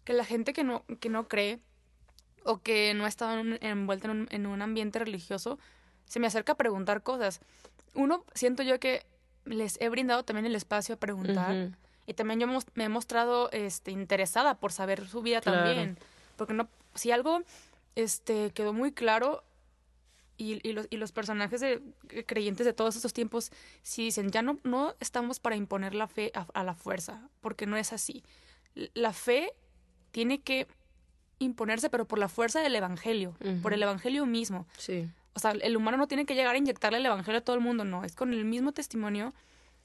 que 0.05 0.13
la 0.13 0.25
gente 0.25 0.53
que 0.53 0.65
no, 0.65 0.85
que 1.01 1.09
no 1.09 1.27
cree 1.29 1.61
o 2.45 2.61
que 2.61 2.93
no 2.95 3.05
ha 3.05 3.09
estado 3.09 3.41
envuelta 3.61 4.11
en 4.11 4.21
un, 4.21 4.29
en 4.31 4.47
un 4.47 4.61
ambiente 4.61 4.99
religioso, 4.99 5.59
se 6.09 6.19
me 6.19 6.27
acerca 6.27 6.55
a 6.55 6.57
preguntar 6.57 7.03
cosas 7.03 7.41
uno, 7.95 8.25
siento 8.35 8.63
yo 8.63 8.79
que 8.81 9.05
les 9.45 9.81
he 9.81 9.89
brindado 9.89 10.25
también 10.25 10.47
el 10.47 10.55
espacio 10.55 10.95
a 10.95 10.99
preguntar. 10.99 11.73
Y 12.07 12.15
también 12.15 12.41
yo 12.41 12.47
me 12.75 12.85
he 12.85 12.89
mostrado 12.89 13.51
este, 13.51 13.91
interesada 13.91 14.55
por 14.59 14.73
saber 14.73 15.07
su 15.07 15.21
vida 15.21 15.41
también. 15.41 15.99
Porque 16.37 16.55
no, 16.55 16.69
si 16.95 17.11
algo 17.11 17.43
este, 17.97 18.51
quedó 18.53 18.73
muy 18.73 18.93
claro 18.93 19.43
y, 20.37 20.67
y, 20.67 20.73
los, 20.73 20.87
y 20.91 20.97
los 20.97 21.13
personajes 21.13 21.61
de, 21.61 21.83
creyentes 22.27 22.65
de 22.65 22.73
todos 22.73 22.97
estos 22.97 23.13
tiempos 23.13 23.51
sí 23.83 24.05
dicen, 24.05 24.31
ya 24.31 24.41
no, 24.41 24.59
no 24.63 24.95
estamos 25.01 25.41
para 25.41 25.57
imponer 25.57 25.95
la 25.95 26.07
fe 26.07 26.31
a, 26.35 26.63
la 26.63 26.75
fuerza, 26.75 27.29
porque 27.41 27.67
no 27.67 27.77
es 27.77 27.93
así. 27.93 28.23
La 28.95 29.13
fe 29.13 29.53
tiene 30.13 30.41
que 30.41 30.69
imponerse, 31.41 31.91
pero 31.91 32.07
por 32.07 32.19
la 32.19 32.29
fuerza 32.29 32.61
del 32.61 32.77
Evangelio, 32.77 33.37
por 33.63 33.73
el 33.75 33.83
Evangelio 33.83 34.25
mismo. 34.25 34.67
Sí. 34.79 35.09
O 35.39 35.41
sea, 35.41 35.53
el 35.53 35.77
humano 35.77 35.97
no 35.97 36.09
tiene 36.09 36.27
que 36.27 36.35
llegar 36.35 36.57
a 36.57 36.59
inyectarle 36.59 36.99
el 36.99 37.07
evangelio 37.07 37.39
a 37.39 37.45
todo 37.45 37.55
el 37.55 37.63
mundo, 37.63 37.85
no, 37.85 38.03
es 38.03 38.17
con 38.17 38.33
el 38.33 38.45
mismo 38.45 38.73
testimonio 38.73 39.33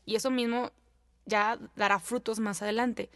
y 0.04 0.16
eso 0.16 0.32
mismo 0.32 0.72
ya 1.28 1.60
dará 1.76 2.00
frutos 2.00 2.40
más 2.40 2.64
adelante. 2.64 3.12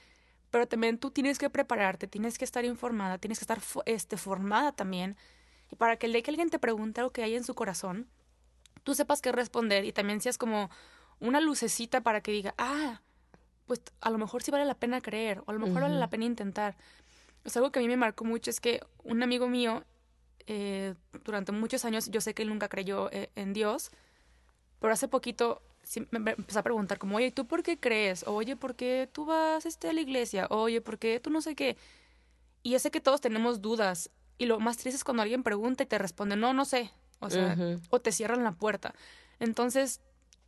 Pero 0.51 0.67
también 0.67 0.99
tú 0.99 1.09
tienes 1.09 1.39
que 1.39 1.49
prepararte, 1.49 2.05
tienes 2.05 2.37
que 2.37 2.45
estar 2.45 2.63
informada, 2.63 3.17
tienes 3.17 3.39
que 3.39 3.43
estar 3.43 3.59
este, 3.87 4.17
formada 4.17 4.71
también. 4.71 5.17
Y 5.71 5.77
para 5.77 5.97
que 5.97 6.05
el 6.05 6.13
día 6.13 6.21
que 6.21 6.29
alguien 6.29 6.51
te 6.51 6.59
pregunte 6.59 7.01
lo 7.01 7.11
que 7.11 7.23
hay 7.23 7.33
en 7.33 7.43
su 7.43 7.55
corazón, 7.55 8.07
tú 8.83 8.93
sepas 8.93 9.19
qué 9.19 9.31
responder 9.31 9.83
y 9.85 9.91
también 9.91 10.21
seas 10.21 10.37
como 10.37 10.69
una 11.19 11.41
lucecita 11.41 12.01
para 12.01 12.21
que 12.21 12.31
diga, 12.31 12.53
ah, 12.59 13.01
pues 13.65 13.81
a 13.99 14.11
lo 14.11 14.19
mejor 14.19 14.43
sí 14.43 14.51
vale 14.51 14.65
la 14.65 14.75
pena 14.75 15.01
creer 15.01 15.39
o 15.39 15.49
a 15.49 15.53
lo 15.53 15.59
mejor 15.59 15.81
vale 15.81 15.95
la 15.95 16.11
pena 16.11 16.25
intentar. 16.25 16.77
Es 17.43 17.57
algo 17.57 17.71
que 17.71 17.79
a 17.79 17.81
mí 17.81 17.87
me 17.87 17.97
marcó 17.97 18.25
mucho, 18.25 18.51
es 18.51 18.59
que 18.59 18.85
un 19.03 19.23
amigo 19.23 19.49
mío 19.49 19.83
eh, 20.47 20.95
durante 21.25 21.51
muchos 21.51 21.85
años 21.85 22.09
yo 22.09 22.21
sé 22.21 22.33
que 22.33 22.43
él 22.43 22.49
nunca 22.49 22.69
creyó 22.69 23.11
eh, 23.11 23.29
en 23.35 23.53
Dios, 23.53 23.91
pero 24.79 24.93
hace 24.93 25.07
poquito 25.07 25.61
me 26.11 26.31
empezó 26.31 26.59
a 26.59 26.63
preguntar 26.63 26.97
como, 26.97 27.17
oye, 27.17 27.31
¿tú 27.31 27.47
por 27.47 27.63
qué 27.63 27.79
crees? 27.79 28.25
Oye, 28.27 28.55
¿por 28.55 28.75
qué 28.75 29.09
tú 29.11 29.25
vas 29.25 29.65
este, 29.65 29.89
a 29.89 29.93
la 29.93 30.01
iglesia? 30.01 30.47
Oye, 30.49 30.81
¿por 30.81 30.97
qué 30.99 31.19
tú 31.19 31.29
no 31.29 31.41
sé 31.41 31.55
qué? 31.55 31.77
Y 32.63 32.71
yo 32.71 32.79
sé 32.79 32.91
que 32.91 32.99
todos 32.99 33.21
tenemos 33.21 33.61
dudas 33.61 34.09
y 34.37 34.45
lo 34.45 34.59
más 34.59 34.77
triste 34.77 34.97
es 34.97 35.03
cuando 35.03 35.23
alguien 35.23 35.43
pregunta 35.43 35.83
y 35.83 35.85
te 35.85 35.97
responde, 35.97 36.35
no, 36.35 36.53
no 36.53 36.65
sé, 36.65 36.91
o 37.19 37.29
sea, 37.29 37.57
o 37.89 37.99
te 37.99 38.11
cierran 38.11 38.43
la 38.43 38.51
puerta. 38.51 38.93
Entonces, 39.39 40.01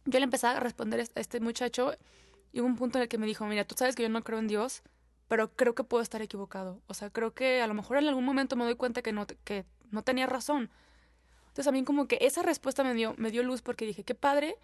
yo 0.05 0.19
le 0.19 0.25
empecé 0.25 0.47
a 0.47 0.59
responder 0.59 0.99
a 0.99 1.19
este 1.19 1.39
muchacho 1.39 1.93
y 2.51 2.59
hubo 2.59 2.67
un 2.67 2.75
punto 2.75 2.97
en 2.97 3.03
el 3.03 3.07
que 3.07 3.17
me 3.17 3.25
dijo, 3.25 3.45
mira, 3.45 3.65
tú 3.65 3.75
sabes 3.77 3.95
que 3.95 4.03
yo 4.03 4.09
no 4.09 4.23
creo 4.23 4.39
en 4.39 4.47
Dios, 4.47 4.81
pero 5.27 5.51
creo 5.53 5.75
que 5.75 5.83
puedo 5.83 6.01
estar 6.01 6.21
equivocado. 6.21 6.81
O 6.87 6.93
sea, 6.93 7.09
creo 7.09 7.33
que 7.33 7.61
a 7.61 7.67
lo 7.67 7.73
mejor 7.73 7.97
en 7.97 8.07
algún 8.07 8.25
momento 8.25 8.55
me 8.55 8.65
doy 8.65 8.75
cuenta 8.75 9.01
que 9.01 9.13
no, 9.13 9.25
que 9.27 9.65
no 9.91 10.03
tenía 10.03 10.27
razón. 10.27 10.69
Entonces 11.47 11.67
a 11.67 11.71
mí 11.71 11.83
como 11.83 12.07
que 12.07 12.19
esa 12.21 12.41
respuesta 12.41 12.83
me 12.83 12.93
dio, 12.93 13.15
me 13.17 13.31
dio 13.31 13.43
luz 13.43 13.61
porque 13.61 13.85
dije, 13.85 14.03
qué 14.03 14.15
padre 14.15 14.55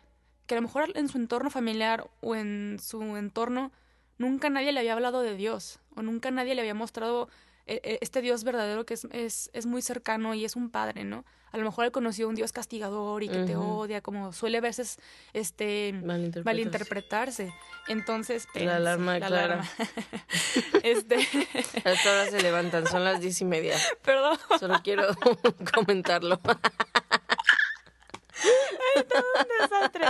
que 0.46 0.56
a 0.56 0.58
lo 0.58 0.62
mejor 0.62 0.92
en 0.96 1.10
su 1.10 1.18
entorno 1.18 1.50
familiar 1.50 2.10
o 2.22 2.36
en 2.36 2.78
su 2.80 3.18
entorno 3.18 3.72
nunca 4.18 4.50
nadie 4.50 4.72
le 4.72 4.80
había 4.80 4.94
hablado 4.94 5.22
de 5.22 5.36
Dios 5.36 5.80
o 5.96 6.02
nunca 6.02 6.32
nadie 6.32 6.56
le 6.56 6.62
había 6.62 6.74
mostrado 6.74 7.30
este 7.66 8.22
Dios 8.22 8.44
verdadero 8.44 8.86
que 8.86 8.94
es, 8.94 9.08
es, 9.12 9.50
es, 9.54 9.66
muy 9.66 9.82
cercano 9.82 10.34
y 10.34 10.46
es 10.46 10.56
un 10.56 10.70
padre, 10.70 11.04
¿no? 11.04 11.26
A 11.52 11.58
lo 11.58 11.64
mejor 11.64 11.86
él 11.86 11.92
conoció 11.94 12.28
un 12.28 12.36
Dios 12.36 12.52
castigador 12.52 13.24
y 13.24 13.30
que 13.30 13.46
te 13.46 13.56
odia, 13.56 14.02
como 14.02 14.34
suele 14.34 14.58
a 14.58 14.62
veces 14.62 14.98
este, 15.32 15.94
malinterpretarse. 16.44 17.54
Entonces, 17.88 18.46
la 18.56 18.76
alarma, 18.76 19.18
la 19.20 19.28
Alarma. 19.28 19.70
este... 20.84 21.16
A 21.86 21.92
esta 21.92 22.12
hora 22.12 22.30
se 22.30 22.42
levantan, 22.42 22.86
son 22.88 23.06
las 23.06 23.22
diez 23.22 23.40
y 23.40 23.46
media. 23.46 23.78
Perdón. 24.04 24.38
Solo 24.60 24.82
quiero 24.84 25.08
comentarlo. 25.74 26.42
Ay, 28.44 29.04
todo 29.08 29.24
un 29.40 29.48
desastre. 29.62 30.08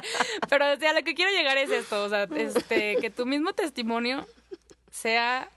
Pero 0.49 0.73
o 0.73 0.77
sea, 0.77 0.93
lo 0.93 1.03
que 1.03 1.13
quiero 1.13 1.31
llegar 1.31 1.57
es 1.57 1.69
esto, 1.69 2.05
o 2.05 2.09
sea, 2.09 2.23
este, 2.23 2.97
que 2.97 3.11
tu 3.11 3.27
mismo 3.27 3.53
testimonio 3.53 4.25
sea 4.89 5.47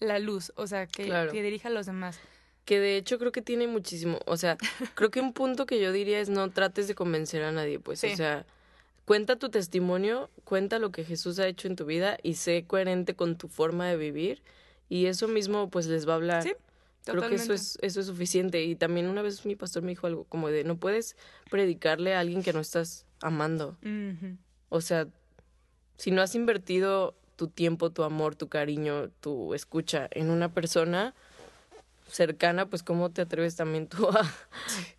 la 0.00 0.18
luz, 0.18 0.52
o 0.56 0.66
sea, 0.66 0.86
que, 0.86 1.04
que 1.30 1.42
dirija 1.42 1.68
a 1.68 1.72
los 1.72 1.86
demás. 1.86 2.18
Que 2.64 2.80
de 2.80 2.96
hecho 2.96 3.18
creo 3.18 3.32
que 3.32 3.42
tiene 3.42 3.66
muchísimo, 3.66 4.18
o 4.26 4.36
sea, 4.36 4.56
creo 4.94 5.10
que 5.10 5.20
un 5.20 5.32
punto 5.32 5.66
que 5.66 5.80
yo 5.80 5.92
diría 5.92 6.20
es 6.20 6.28
no 6.28 6.50
trates 6.50 6.88
de 6.88 6.94
convencer 6.94 7.42
a 7.42 7.52
nadie, 7.52 7.78
pues, 7.78 8.02
o 8.04 8.16
sea, 8.16 8.46
cuenta 9.04 9.36
tu 9.36 9.50
testimonio, 9.50 10.30
cuenta 10.44 10.78
lo 10.78 10.90
que 10.90 11.04
Jesús 11.04 11.38
ha 11.38 11.46
hecho 11.46 11.68
en 11.68 11.76
tu 11.76 11.84
vida 11.84 12.18
y 12.22 12.34
sé 12.34 12.64
coherente 12.66 13.14
con 13.14 13.36
tu 13.36 13.48
forma 13.48 13.86
de 13.88 13.96
vivir 13.96 14.42
y 14.88 15.06
eso 15.06 15.28
mismo 15.28 15.70
pues 15.70 15.86
les 15.86 16.06
va 16.06 16.12
a 16.12 16.16
hablar. 16.16 16.42
Sí. 16.42 16.52
Creo 17.04 17.28
que 17.28 17.36
eso 17.36 17.54
es, 17.54 17.78
eso 17.80 18.00
es 18.00 18.06
suficiente. 18.06 18.62
Y 18.62 18.76
también 18.76 19.08
una 19.08 19.22
vez 19.22 19.46
mi 19.46 19.56
pastor 19.56 19.82
me 19.82 19.90
dijo 19.90 20.06
algo 20.06 20.24
como 20.24 20.48
de 20.48 20.64
no 20.64 20.76
puedes 20.76 21.16
predicarle 21.50 22.14
a 22.14 22.20
alguien 22.20 22.42
que 22.42 22.52
no 22.52 22.60
estás 22.60 23.06
amando. 23.22 23.78
O 24.68 24.80
sea, 24.80 25.08
si 25.96 26.10
no 26.10 26.22
has 26.22 26.34
invertido 26.34 27.14
tu 27.40 27.48
tiempo, 27.48 27.88
tu 27.88 28.02
amor, 28.02 28.36
tu 28.36 28.50
cariño, 28.50 29.08
tu 29.20 29.54
escucha 29.54 30.08
en 30.10 30.28
una 30.28 30.52
persona 30.52 31.14
cercana, 32.06 32.66
pues 32.66 32.82
cómo 32.82 33.08
te 33.08 33.22
atreves 33.22 33.56
también 33.56 33.86
tú 33.88 34.10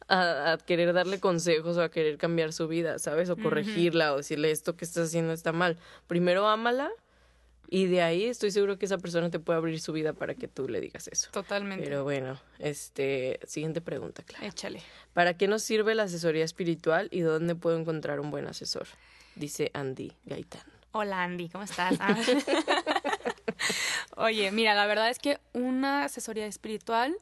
a, 0.08 0.54
a, 0.54 0.58
querer 0.58 0.92
darle 0.92 1.20
consejos 1.20 1.78
o 1.78 1.84
a 1.84 1.92
querer 1.92 2.18
cambiar 2.18 2.52
su 2.52 2.68
vida, 2.68 2.98
¿sabes? 2.98 3.30
O 3.30 3.38
corregirla 3.38 4.12
o 4.12 4.18
decirle 4.18 4.50
esto 4.50 4.76
que 4.76 4.86
estás 4.86 5.10
haciendo 5.10 5.34
está 5.34 5.52
mal. 5.52 5.78
Primero 6.08 6.48
ámala 6.48 6.90
y 7.70 7.86
de 7.86 8.02
ahí 8.02 8.26
estoy 8.26 8.50
seguro 8.50 8.80
que 8.80 8.88
esa 8.88 8.98
persona 8.98 9.30
te 9.30 9.38
puede 9.38 9.58
abrir 9.58 9.80
su 9.80 9.94
vida 9.94 10.14
para 10.14 10.34
que 10.34 10.48
tú 10.48 10.68
le 10.68 10.82
digas 10.82 11.08
eso. 11.10 11.30
Totalmente. 11.30 11.84
Pero 11.84 12.04
bueno, 12.04 12.42
este, 12.58 13.40
siguiente 13.46 13.82
pregunta, 13.82 14.24
claro. 14.24 14.48
Échale. 14.48 14.82
¿Para 15.14 15.38
qué 15.38 15.48
nos 15.48 15.62
sirve 15.62 15.94
la 15.94 16.04
asesoría 16.04 16.44
espiritual 16.44 17.08
y 17.12 17.20
dónde 17.20 17.54
puedo 17.54 17.78
encontrar 17.78 18.20
un 18.20 18.32
buen 18.32 18.48
asesor? 18.48 18.88
Dice 19.36 19.70
Andy 19.76 20.12
Gaitán. 20.26 20.81
Hola 20.94 21.24
Andy, 21.24 21.50
¿cómo 21.50 21.64
estás? 21.64 21.96
Ah. 22.00 22.16
Oye, 24.18 24.52
mira, 24.52 24.74
la 24.76 24.86
verdad 24.86 25.10
es 25.10 25.20
que 25.20 25.40
una 25.54 26.06
asesoría 26.06 26.46
espiritual 26.46 27.16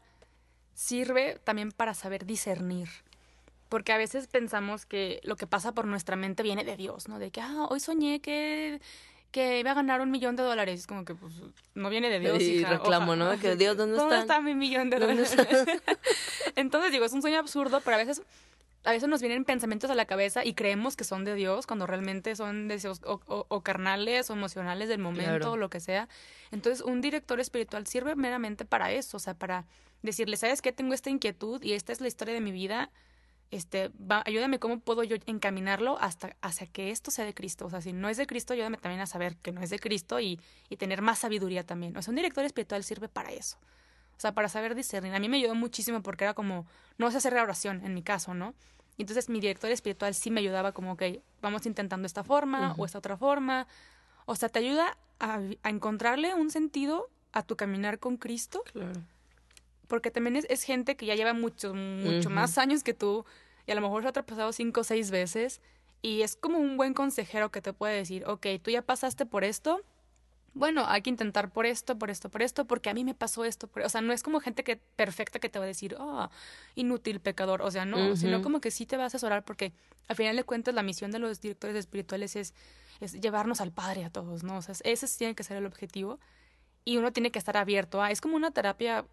sirve 0.74 1.40
también 1.44 1.72
para 1.72 1.94
saber 1.94 2.26
discernir. 2.26 2.90
Porque 3.70 3.92
a 3.92 3.98
veces 3.98 4.26
pensamos 4.28 4.88
que 4.88 5.20
lo 5.24 5.36
que 5.36 5.46
pasa 5.46 5.74
por 5.74 5.86
nuestra 5.86 6.16
mente 6.16 6.42
viene 6.42 6.64
de 6.64 6.76
Dios, 6.76 7.08
¿no? 7.08 7.20
De 7.20 7.30
que, 7.30 7.42
ah, 7.42 7.68
hoy 7.70 7.80
soñé 7.80 8.20
que, 8.20 8.82
que 9.32 9.60
iba 9.60 9.72
a 9.72 9.76
ganar 9.76 10.02
un 10.02 10.10
millón 10.10 10.36
de 10.36 10.42
dólares. 10.42 10.88
Como 10.88 11.06
que, 11.06 11.14
pues, 11.14 11.34
no 11.76 11.90
viene 11.92 12.10
de 12.10 12.20
Dios. 12.20 12.42
Y 12.42 12.62
hija. 12.62 12.70
reclamo, 12.70 13.12
Oja- 13.12 13.16
¿no? 13.36 13.40
Que 13.40 13.56
Dios, 13.56 13.78
¿dónde 13.78 13.98
¿Dónde 13.98 14.16
está? 14.16 14.38
está 14.38 14.42
mi 14.42 14.56
millón 14.56 14.90
de 14.90 14.98
¿Dónde 14.98 15.24
dólares? 15.24 15.66
Entonces, 16.56 16.92
digo, 16.92 17.06
es 17.06 17.14
un 17.14 17.22
sueño 17.22 17.38
absurdo, 17.38 17.82
pero 17.82 17.98
a 17.98 18.00
veces, 18.00 18.24
a 18.86 18.92
veces 18.92 19.10
nos 19.10 19.22
vienen 19.22 19.44
pensamientos 19.46 19.90
a 19.90 19.96
la 19.96 20.06
cabeza 20.06 20.46
y 20.46 20.54
creemos 20.54 20.96
que 20.96 21.04
son 21.04 21.26
de 21.26 21.36
Dios 21.36 21.68
cuando 21.68 21.86
realmente 21.88 22.36
son 22.36 22.68
deseos 22.68 23.02
o, 23.06 23.20
o- 23.28 23.46
o 23.50 23.62
carnales 23.62 24.30
o 24.30 24.34
emocionales 24.34 24.88
del 24.90 25.00
momento 25.00 25.30
Claro. 25.32 25.52
o 25.52 25.58
lo 25.58 25.70
que 25.70 25.80
sea. 25.80 26.08
Entonces, 26.52 26.82
un 26.86 27.02
director 27.02 27.40
espiritual 27.40 27.86
sirve 27.88 28.16
meramente 28.16 28.66
para 28.66 28.92
eso, 28.92 29.18
o 29.18 29.20
sea, 29.20 29.34
para 29.34 29.66
decirle, 30.02 30.38
¿sabes 30.38 30.62
qué? 30.62 30.72
Tengo 30.72 30.94
esta 30.94 31.10
inquietud 31.10 31.62
y 31.62 31.74
esta 31.74 31.92
es 31.92 32.00
la 32.02 32.08
historia 32.08 32.34
de 32.34 32.42
mi 32.42 32.52
vida. 32.52 32.90
Este, 33.52 33.90
va, 34.00 34.22
ayúdame 34.28 34.60
cómo 34.60 34.80
puedo 34.80 35.04
yo 35.04 35.18
encaminarlo 35.26 35.98
hasta 36.00 36.36
hacia 36.42 36.68
que 36.68 36.92
esto 36.92 37.10
sea 37.10 37.26
de 37.26 37.34
Cristo. 37.34 37.66
O 37.66 37.70
sea, 37.72 37.82
si 37.82 37.94
no 37.94 38.08
es 38.08 38.16
de 38.18 38.28
Cristo, 38.28 38.54
ayúdame 38.54 38.78
también 38.78 39.02
a 39.02 39.08
saber 39.08 39.36
que 39.38 39.52
no 39.52 39.62
es 39.62 39.72
de 39.72 39.80
Cristo 39.80 40.20
y, 40.20 40.40
y 40.70 40.78
tener 40.78 41.02
más 41.02 41.18
sabiduría 41.20 41.66
también. 41.66 41.98
O 41.98 42.02
sea, 42.04 42.12
un 42.12 42.16
director 42.16 42.46
espiritual 42.46 42.84
sirve 42.84 43.10
para 43.10 43.32
eso. 43.32 43.58
O 44.20 44.22
sea, 44.22 44.34
para 44.34 44.50
saber 44.50 44.76
discernir. 44.76 45.16
A 45.16 45.20
mí 45.20 45.30
me 45.30 45.38
ayudó 45.38 45.56
muchísimo 45.56 46.02
porque 46.04 46.26
era 46.26 46.34
como, 46.34 46.68
no 46.98 47.10
sé 47.10 47.18
hacer 47.18 47.32
la 47.32 47.42
oración 47.42 47.86
en 47.86 47.94
mi 47.94 48.04
caso, 48.04 48.34
¿no? 48.34 48.54
Entonces 48.98 49.30
mi 49.30 49.40
director 49.40 49.72
espiritual 49.72 50.14
sí 50.14 50.30
me 50.30 50.42
ayudaba 50.42 50.74
como, 50.74 50.92
ok, 50.92 51.04
vamos 51.42 51.66
intentando 51.66 52.06
esta 52.06 52.26
forma 52.26 52.76
o 52.78 52.86
esta 52.86 52.98
otra 52.98 53.16
forma. 53.16 53.66
O 54.26 54.36
sea, 54.36 54.50
te 54.50 54.60
ayuda 54.60 54.98
a, 55.22 55.40
a 55.64 55.70
encontrarle 55.70 56.34
un 56.36 56.52
sentido 56.52 57.10
a 57.32 57.44
tu 57.44 57.56
caminar 57.56 57.98
con 58.00 58.18
Cristo 58.18 58.62
Claro. 58.74 58.92
porque 59.88 60.12
también 60.12 60.36
es, 60.36 60.46
es 60.50 60.64
gente 60.64 60.98
que 60.98 61.06
ya 61.06 61.16
lleva 61.16 61.32
mucho, 61.32 61.74
mucho 61.74 62.30
más 62.30 62.58
años 62.58 62.84
que 62.84 62.94
tú 62.94 63.26
y 63.68 63.72
a 63.72 63.76
lo 63.76 63.82
mejor 63.82 64.04
se 64.04 64.10
ha 64.10 64.12
tropezado 64.12 64.52
cinco 64.52 64.82
o 64.82 64.84
seis 64.84 65.12
veces 65.12 65.62
y 66.02 66.24
es 66.24 66.36
como 66.36 66.58
un 66.58 66.76
buen 66.76 66.94
consejero 66.94 67.52
que 67.52 67.62
te 67.62 67.72
puede 67.72 67.96
decir, 67.96 68.26
ok, 68.28 68.48
tú 68.62 68.70
ya 68.72 68.82
pasaste 68.82 69.26
por 69.26 69.46
esto, 69.46 69.82
bueno, 70.60 70.86
hay 70.88 71.02
que 71.02 71.10
intentar 71.10 71.50
por 71.52 71.66
esto, 71.66 71.98
por 71.98 72.10
esto, 72.12 72.30
por 72.30 72.42
esto, 72.42 72.66
porque 72.66 72.90
a 72.90 72.94
mí 72.94 73.04
me 73.04 73.16
pasó 73.16 73.46
esto. 73.46 73.68
por-". 73.68 73.84
O 73.84 73.90
sea, 73.90 74.02
no 74.02 74.14
es 74.14 74.22
como 74.22 74.40
gente 74.40 74.64
que 74.64 74.76
perfecta 74.76 75.40
que 75.40 75.50
te 75.50 75.58
va 75.58 75.66
a 75.66 75.68
decir, 75.68 75.96
ah, 76.00 76.30
inútil 76.76 77.20
pecador. 77.20 77.62
O 77.62 77.72
sea, 77.72 77.86
no, 77.86 78.16
sino 78.16 78.42
como 78.42 78.62
que 78.62 78.70
sí 78.70 78.86
te 78.86 78.98
va 78.98 79.04
a 79.04 79.08
asesorar 79.08 79.44
porque 79.46 79.74
al 80.08 80.16
final 80.16 80.36
de 80.36 80.44
cuentas 80.44 80.74
la 80.76 80.84
misión 80.84 81.12
de 81.12 81.20
los 81.20 81.40
directores 81.42 81.76
espirituales 81.76 82.36
es, 82.36 82.54
es 83.00 83.14
llevarnos 83.14 83.62
al 83.62 83.72
Padre 83.72 84.04
a 84.06 84.10
todos, 84.10 84.44
¿no? 84.44 84.58
O 84.58 84.62
sea, 84.62 84.76
ese 84.84 85.08
tiene 85.18 85.34
que 85.36 85.44
ser 85.44 85.58
el 85.58 85.66
objetivo 85.66 86.20
y 86.86 86.98
uno 86.98 87.12
tiene 87.14 87.32
que 87.32 87.40
estar 87.40 87.56
abierto 87.58 88.02
a, 88.02 88.12
es 88.12 88.20
como 88.22 88.36
una 88.36 88.52
terapia, 88.52 89.06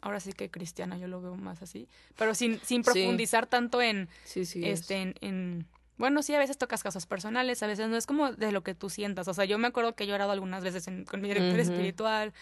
ahora 0.00 0.20
sí 0.20 0.32
que 0.32 0.50
cristiana, 0.50 0.96
yo 0.98 1.08
lo 1.08 1.20
veo 1.20 1.34
más 1.36 1.62
así, 1.62 1.88
pero 2.16 2.34
sin, 2.34 2.60
sin 2.60 2.82
Sí. 2.84 2.90
profundizar 2.92 3.46
tanto 3.46 3.82
en, 3.82 4.08
Sí, 4.24 4.44
sí. 4.46 4.64
es. 4.64 4.80
este, 4.80 4.96
en, 5.02 5.14
en- 5.20 5.66
bueno, 5.96 6.22
sí, 6.22 6.34
a 6.34 6.38
veces 6.38 6.58
tocas 6.58 6.82
casos 6.82 7.06
personales, 7.06 7.62
a 7.62 7.66
veces 7.66 7.88
no 7.88 7.96
es 7.96 8.06
como 8.06 8.32
de 8.32 8.50
lo 8.52 8.62
que 8.62 8.74
tú 8.74 8.90
sientas. 8.90 9.28
O 9.28 9.34
sea, 9.34 9.44
yo 9.44 9.58
me 9.58 9.68
acuerdo 9.68 9.94
que 9.94 10.04
he 10.04 10.06
llorado 10.06 10.32
algunas 10.32 10.62
veces 10.64 10.88
en- 10.88 11.04
con 11.04 11.20
mi 11.20 11.28
director 11.28 11.58
espiritual, 11.60 12.32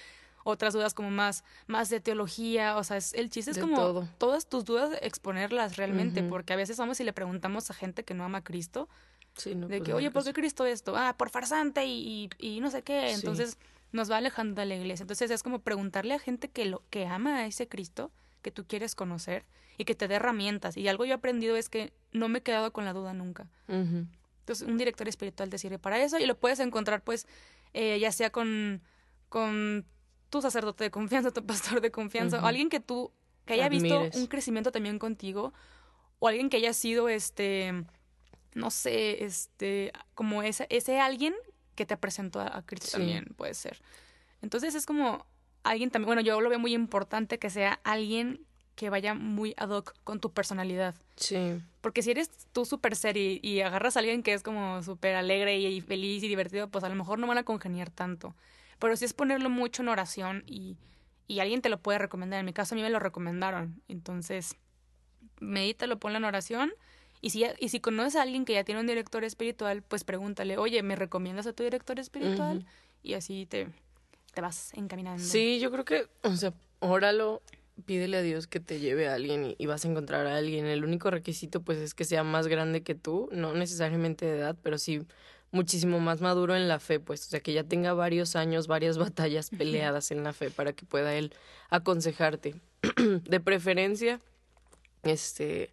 otras 0.45 0.73
dudas 0.75 0.95
como 0.95 1.11
más, 1.11 1.45
más 1.67 1.89
de 1.91 2.01
teología. 2.01 2.77
O 2.77 2.85
sea, 2.85 2.97
es, 2.97 3.15
el 3.15 3.31
chiste 3.31 3.51
es 3.53 3.57
De 3.57 3.61
como 3.63 3.77
todo. 3.77 4.09
todas 4.19 4.47
tus 4.47 4.65
dudas 4.65 4.91
exponerlas 5.03 5.77
realmente, 5.77 6.23
porque 6.23 6.53
a 6.53 6.57
veces 6.57 6.77
vamos 6.79 6.99
y 7.01 7.05
le 7.05 7.13
preguntamos 7.13 7.71
a 7.71 7.75
gente 7.75 8.05
que 8.05 8.15
no 8.15 8.25
ama 8.25 8.39
a 8.39 8.45
Cristo, 8.45 8.89
Sí, 9.35 9.55
no, 9.55 9.67
de 9.67 9.79
pues 9.79 9.87
que, 9.87 9.95
oye, 9.95 10.09
¿por 10.09 10.15
pues, 10.15 10.25
qué 10.27 10.33
Cristo 10.35 10.67
esto? 10.67 10.95
Ah, 10.97 11.15
por 11.17 11.31
farsante 11.31 11.87
y, 11.87 12.29
y, 12.39 12.57
y 12.57 12.61
no 12.61 12.71
sé 12.71 12.83
qué. 12.83 13.09
Sí. 13.09 13.15
Entonces 13.15 13.57
nos 13.91 14.11
va 14.11 14.19
alejando 14.19 14.61
de 14.61 14.67
la 14.67 14.75
iglesia. 14.75 15.05
Entonces 15.05 15.31
es 15.31 15.43
como 15.43 15.61
preguntarle 15.61 16.13
a 16.15 16.19
gente 16.19 16.49
que, 16.49 16.67
lo, 16.67 16.83
que 16.91 17.07
ama 17.07 17.39
a 17.39 17.47
ese 17.47 17.67
Cristo 17.67 18.11
que 18.43 18.51
tú 18.51 18.67
quieres 18.67 18.95
conocer 18.95 19.45
y 19.79 19.85
que 19.85 19.95
te 19.95 20.09
dé 20.09 20.17
herramientas. 20.17 20.77
Y 20.77 20.87
algo 20.89 21.05
yo 21.05 21.13
he 21.13 21.15
aprendido 21.15 21.57
es 21.57 21.69
que 21.69 21.93
no 22.13 22.29
me 22.29 22.41
he 22.41 22.43
quedado 22.43 22.73
con 22.73 22.85
la 22.85 22.93
duda 22.93 23.13
nunca. 23.15 23.49
Entonces, 23.69 24.67
un 24.69 24.77
director 24.77 25.09
espiritual 25.09 25.49
te 25.49 25.59
sirve 25.59 25.79
para 25.79 26.03
eso 26.03 26.19
y 26.19 26.27
lo 26.27 26.39
puedes 26.39 26.59
encontrar, 26.61 27.03
pues, 27.03 27.27
eh, 27.75 27.99
ya 28.01 28.11
sea 28.13 28.31
con, 28.31 28.83
con 29.29 29.87
tu 30.31 30.43
sacerdote 30.43 30.85
de 30.85 30.91
confianza, 30.91 31.31
tu 31.31 31.47
pastor 31.47 31.81
de 31.81 31.91
confianza, 31.91 32.43
o 32.43 32.47
alguien 32.47 32.69
que 32.69 32.81
tú, 32.81 33.13
que 33.47 33.55
haya 33.55 33.69
visto 33.69 34.01
un 34.19 34.27
crecimiento 34.27 34.73
también 34.73 34.99
contigo, 34.99 35.53
o 36.19 36.29
alguien 36.29 36.51
que 36.51 36.57
haya 36.59 36.73
sido, 36.73 37.09
este, 37.09 37.85
no 38.55 38.71
sé, 38.71 39.25
este, 39.25 39.93
como 40.15 40.43
ese, 40.43 40.67
ese 40.71 41.01
alguien 41.01 41.35
que 41.75 41.87
te 41.87 41.97
presentó 41.97 42.41
a, 42.41 42.59
a 42.59 42.63
Cristo 42.67 42.89
Sí. 42.89 42.93
también, 42.99 43.27
puede 43.37 43.55
ser. 43.55 43.81
Entonces, 44.43 44.75
es 44.75 44.87
como 44.87 45.25
alguien 45.65 45.91
también, 45.91 46.07
bueno, 46.07 46.23
yo 46.23 46.41
lo 46.41 46.49
veo 46.49 46.59
muy 46.59 46.75
importante 46.75 47.39
que 47.39 47.51
sea 47.51 47.81
alguien 47.85 48.41
que 48.75 48.91
vaya 48.91 49.15
muy 49.15 49.55
ad 49.57 49.71
hoc 49.71 49.95
con 50.05 50.21
tu 50.21 50.33
personalidad. 50.33 50.95
Sí. 51.17 51.61
Porque 51.81 52.03
si 52.03 52.11
eres 52.11 52.31
tú 52.53 52.65
súper 52.65 52.97
serio 52.97 53.39
y, 53.43 53.61
agarras 53.61 53.97
a 53.97 54.01
alguien 54.01 54.23
que 54.23 54.33
es 54.33 54.43
como 54.43 54.83
súper 54.83 55.15
alegre 55.15 55.59
y, 55.59 55.67
y 55.67 55.81
feliz 55.81 56.23
y 56.23 56.29
divertido, 56.29 56.69
pues 56.69 56.85
a 56.85 56.89
lo 56.89 56.95
mejor 56.95 57.19
no 57.19 57.27
van 57.27 57.39
a 57.39 57.45
congeniar 57.45 57.91
tanto. 57.91 58.35
Pero 58.79 58.97
si 58.97 59.05
es 59.05 59.13
ponerlo 59.13 59.51
mucho 59.51 59.83
en 59.83 59.89
oración 59.89 60.43
y, 60.47 60.77
y 61.29 61.41
alguien 61.41 61.61
te 61.61 61.69
lo 61.69 61.79
puede 61.79 61.99
recomendar. 61.99 62.41
En 62.41 62.47
mi 62.47 62.53
caso 62.53 62.75
a 62.75 62.77
mí 62.77 62.83
me 62.83 62.91
lo 62.91 62.99
recomendaron. 62.99 63.81
Entonces, 63.89 64.57
medítalo, 65.39 65.99
ponlo 65.99 66.19
en 66.19 66.25
oración. 66.25 66.73
Y 67.21 67.31
si, 67.31 67.41
ya- 67.41 67.55
y 67.61 67.69
si 67.69 67.79
conoces 67.79 68.17
a 68.17 68.23
alguien 68.23 68.45
que 68.45 68.55
ya 68.55 68.65
tiene 68.65 68.81
un 68.81 68.87
director 68.87 69.23
espiritual, 69.23 69.83
pues 69.83 70.03
pregúntale, 70.03 70.59
oye, 70.59 70.83
¿me 70.83 70.97
recomiendas 70.97 71.47
a 71.47 71.53
tu 71.53 71.63
director 71.63 72.01
espiritual? 72.01 72.67
Y 73.03 73.15
así 73.15 73.47
te, 73.47 73.69
te 74.33 74.41
vas 74.41 74.73
encaminando. 74.75 75.23
Sí, 75.23 75.59
yo 75.61 75.71
creo 75.71 75.85
que, 75.85 76.07
o 76.23 76.37
sea, 76.37 76.53
óralo, 76.81 77.43
pídele 77.85 78.17
a 78.19 78.23
Dios 78.23 78.47
que 78.47 78.61
te 78.61 78.81
lleve 78.81 79.09
a 79.09 79.15
alguien 79.15 79.45
y, 79.45 79.57
y 79.59 79.67
vas 79.67 79.85
a 79.85 79.89
encontrar 79.89 80.27
a 80.27 80.37
alguien. 80.37 80.67
El 80.67 80.85
único 80.85 81.11
requisito, 81.11 81.63
pues, 81.63 81.79
es 81.79 81.95
que 81.95 82.05
sea 82.05 82.25
más 82.25 82.49
grande 82.49 82.83
que 82.83 82.95
tú, 82.95 83.29
no 83.33 83.55
necesariamente 83.55 84.27
de 84.27 84.39
edad, 84.39 84.57
pero 84.63 84.79
sí 84.79 85.03
muchísimo 85.53 86.01
más 86.01 86.21
maduro 86.21 86.57
en 86.57 86.67
la 86.67 86.81
fe, 86.81 86.99
pues, 86.99 87.27
o 87.27 87.31
sea, 87.31 87.41
que 87.41 87.53
ya 87.53 87.63
tenga 87.63 87.93
varios 87.93 88.35
años, 88.35 88.67
varias 88.67 88.99
batallas 88.99 89.51
peleadas 89.51 90.11
en 90.11 90.25
la 90.25 90.33
fe 90.33 90.51
para 90.51 90.73
que 90.73 90.85
pueda 90.85 91.15
él 91.15 91.33
aconsejarte. 91.71 92.55
de 93.25 93.41
preferencia, 93.41 94.21
este, 95.05 95.71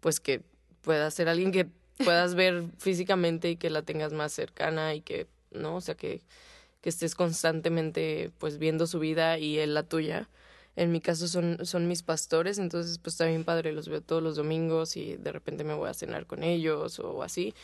pues 0.00 0.20
que 0.20 0.42
pueda 0.82 1.10
ser 1.10 1.28
alguien 1.28 1.50
que 1.50 1.66
puedas 2.04 2.34
ver 2.34 2.64
físicamente 2.78 3.50
y 3.50 3.56
que 3.56 3.70
la 3.70 3.82
tengas 3.82 4.12
más 4.12 4.32
cercana 4.32 4.94
y 4.94 5.00
que, 5.00 5.26
¿no? 5.50 5.76
O 5.76 5.80
sea, 5.80 5.94
que, 5.96 6.20
que 6.82 6.90
estés 6.90 7.14
constantemente 7.14 8.30
pues 8.38 8.58
viendo 8.58 8.86
su 8.86 8.98
vida 8.98 9.38
y 9.38 9.58
él 9.58 9.72
la 9.72 9.84
tuya. 9.84 10.28
En 10.74 10.90
mi 10.90 11.00
caso 11.00 11.28
son, 11.28 11.64
son 11.64 11.86
mis 11.86 12.02
pastores, 12.02 12.58
entonces 12.58 12.98
pues 12.98 13.14
está 13.14 13.26
bien 13.26 13.44
padre, 13.44 13.72
los 13.72 13.88
veo 13.88 14.00
todos 14.00 14.22
los 14.22 14.36
domingos 14.36 14.96
y 14.96 15.16
de 15.16 15.32
repente 15.32 15.64
me 15.64 15.74
voy 15.74 15.88
a 15.88 15.94
cenar 15.94 16.26
con 16.26 16.42
ellos 16.42 16.98
o 16.98 17.22
así. 17.22 17.54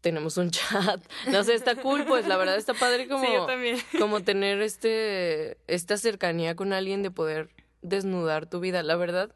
Tenemos 0.00 0.36
un 0.36 0.50
chat. 0.52 1.02
No 1.30 1.42
sé, 1.44 1.54
está 1.54 1.74
cool, 1.76 2.04
pues 2.04 2.26
la 2.26 2.36
verdad 2.36 2.56
está 2.56 2.72
padre 2.74 3.08
como, 3.08 3.24
Sí, 3.24 3.32
yo 3.32 3.46
también. 3.46 3.78
como 3.98 4.22
tener 4.22 4.60
este, 4.62 5.56
esta 5.66 5.96
cercanía 5.96 6.54
con 6.54 6.72
alguien 6.72 7.02
de 7.02 7.10
poder 7.10 7.48
desnudar 7.80 8.46
tu 8.46 8.60
vida. 8.60 8.82
La 8.82 8.96
verdad, 8.96 9.34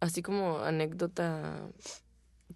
así 0.00 0.22
como 0.22 0.60
anécdota, 0.60 1.60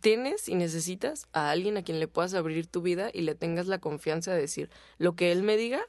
tienes 0.05 0.51
y 0.51 0.55
necesitas 0.55 1.27
a 1.33 1.51
alguien 1.51 1.79
a 1.79 1.83
quien 1.83 1.99
le 1.99 2.09
puedas 2.09 2.35
abrir 2.35 2.67
tu 2.67 2.83
vida 2.83 3.09
y 3.11 3.23
le 3.23 3.35
tengas 3.35 3.67
la 3.69 3.79
confianza 3.79 4.35
de 4.35 4.41
decir, 4.43 4.69
lo 4.99 5.17
que 5.17 5.33
él 5.33 5.43
me 5.43 5.57
diga, 5.57 5.81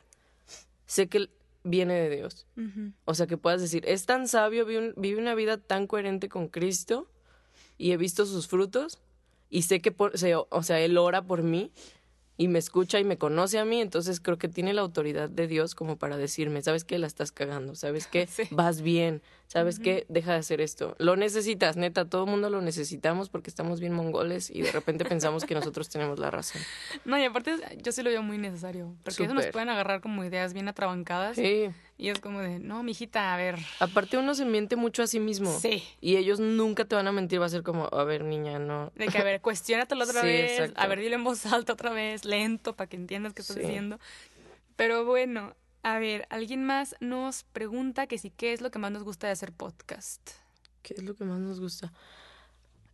sé 0.85 1.07
que 1.07 1.29
viene 1.65 1.95
de 1.95 2.15
Dios. 2.15 2.47
O 3.03 3.13
sea, 3.13 3.27
que 3.27 3.35
puedas 3.35 3.59
decir, 3.59 3.83
es 3.85 4.05
tan 4.05 4.29
sabio, 4.29 4.65
vive, 4.65 4.87
un- 4.87 4.93
vive 4.95 5.19
una 5.19 5.35
vida 5.35 5.57
tan 5.57 5.85
coherente 5.85 6.29
con 6.29 6.47
Cristo 6.47 7.09
y 7.77 7.91
he 7.91 7.97
visto 7.97 8.25
sus 8.25 8.47
frutos 8.47 8.99
y 9.49 9.63
sé 9.63 9.81
que, 9.81 9.91
por, 9.91 10.17
se- 10.17 10.33
o 10.35 10.63
sea, 10.63 10.79
Él 10.79 10.97
ora 10.97 11.21
por 11.21 11.43
mí 11.43 11.71
y 12.37 12.47
me 12.47 12.59
escucha 12.59 12.99
y 13.01 13.03
me 13.03 13.17
conoce 13.17 13.59
a 13.59 13.65
mí, 13.65 13.81
entonces 13.81 14.21
creo 14.21 14.37
que 14.37 14.47
tiene 14.47 14.73
la 14.73 14.81
autoridad 14.81 15.29
de 15.29 15.47
Dios 15.47 15.75
como 15.75 15.97
para 15.97 16.15
decirme, 16.15 16.61
¿sabes 16.61 16.85
qué? 16.85 16.99
La 16.99 17.07
estás 17.07 17.33
cagando, 17.33 17.75
¿sabes? 17.75 18.07
Sí. 18.29 18.43
Vas 18.51 18.81
bien, 18.81 19.21
¿sabes 19.47 19.79
qué? 19.79 20.05
Deja 20.09 20.33
de 20.33 20.39
hacer 20.39 20.61
esto. 20.61 20.95
Lo 20.99 21.15
necesitas, 21.15 21.77
neta, 21.77 22.05
todo 22.05 22.25
el 22.25 22.29
mundo 22.31 22.49
lo 22.49 22.61
necesitamos 22.61 23.29
porque 23.29 23.49
estamos 23.49 23.79
bien 23.79 23.93
mongoles 23.93 24.49
y 24.49 24.61
de 24.61 24.71
repente 24.71 25.05
pensamos 25.05 25.45
que 25.45 25.53
nosotros 25.55 25.89
tenemos 25.89 26.19
la 26.19 26.31
razón. 26.31 26.61
No, 27.05 27.17
y 27.19 27.23
aparte 27.23 27.55
yo 27.81 27.91
sí 27.91 28.01
lo 28.03 28.09
veo 28.09 28.23
muy 28.23 28.37
necesario. 28.37 28.95
Porque 29.03 29.23
eso 29.23 29.33
nos 29.33 29.47
pueden 29.47 29.69
agarrar 29.69 30.01
como 30.01 30.23
ideas 30.23 30.53
bien 30.53 30.67
atrabancadas. 30.67 31.35
Sí. 31.35 31.69
Y 31.97 32.09
es 32.09 32.19
como 32.19 32.41
de, 32.41 32.59
no, 32.59 32.83
mijita, 32.83 33.33
a 33.33 33.37
ver. 33.37 33.57
Aparte 33.79 34.17
uno 34.17 34.33
se 34.35 34.43
miente 34.43 34.75
mucho 34.75 35.03
a 35.03 35.07
sí 35.07 35.19
mismo. 35.19 35.57
Sí. 35.59 35.81
Y 36.01 36.17
ellos 36.17 36.39
nunca 36.41 36.83
te 36.85 36.95
van 36.95 37.07
a 37.07 37.11
mentir, 37.13 37.39
va 37.39 37.45
a 37.45 37.49
ser 37.49 37.63
como, 37.63 37.87
a 37.91 38.03
ver, 38.03 38.23
niña, 38.25 38.59
no. 38.59 38.91
De 38.95 39.07
que, 39.07 39.17
a 39.17 39.23
ver, 39.23 39.39
cuestiónatelo 39.41 40.03
otra 40.03 40.21
Sí, 40.21 40.27
vez. 40.27 40.51
exacto. 40.59 40.81
A 40.81 40.87
ver, 40.87 40.99
dile 40.99 41.15
en 41.15 41.23
voz 41.23 41.45
alta 41.45 41.73
otra 41.73 41.91
vez, 41.91 42.25
lento, 42.25 42.75
para 42.75 42.89
que 42.89 42.97
entiendas 42.97 43.33
qué 43.33 43.41
estás 43.43 43.55
Sí. 43.57 43.61
diciendo. 43.63 43.99
Pero 44.75 45.05
bueno, 45.05 45.55
a 45.85 45.99
ver, 45.99 46.25
alguien 46.31 46.65
más 46.65 46.95
nos 46.99 47.43
pregunta 47.43 48.07
que 48.07 48.17
sí, 48.17 48.31
¿qué 48.31 48.53
es 48.53 48.61
lo 48.61 48.71
que 48.71 48.79
más 48.79 48.91
nos 48.91 49.03
gusta 49.03 49.27
de 49.27 49.33
hacer 49.33 49.53
podcast? 49.53 50.31
¿Qué 50.81 50.95
es 50.95 51.03
lo 51.03 51.13
que 51.13 51.25
más 51.25 51.37
nos 51.37 51.59
gusta? 51.59 51.93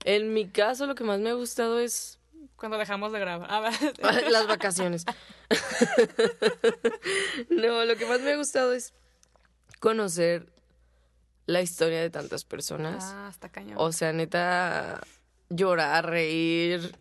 En 0.04 0.34
mi 0.34 0.50
caso, 0.50 0.88
lo 0.88 0.94
que 0.94 1.06
más 1.06 1.22
me 1.22 1.30
ha 1.30 1.34
gustado 1.34 1.80
es 1.80 2.20
Cuando 2.58 2.78
dejamos 2.78 3.14
de 3.14 3.20
grabar. 3.22 3.48
Ah, 3.50 3.62
va. 3.62 3.72
las 4.30 4.46
vacaciones. 4.46 5.06
no, 7.50 7.86
lo 7.86 7.96
que 7.96 8.06
más 8.08 8.20
me 8.20 8.34
ha 8.34 8.36
gustado 8.36 8.74
es 8.74 8.94
conocer 9.80 10.52
la 11.46 11.62
historia 11.62 12.02
de 12.02 12.10
tantas 12.10 12.44
personas. 12.44 13.14
Ah, 13.16 13.30
está 13.32 13.48
cañón. 13.48 13.76
O 13.78 13.94
sea, 13.94 14.12
neta, 14.12 15.00
llorar, 15.48 16.10
reír, 16.10 16.94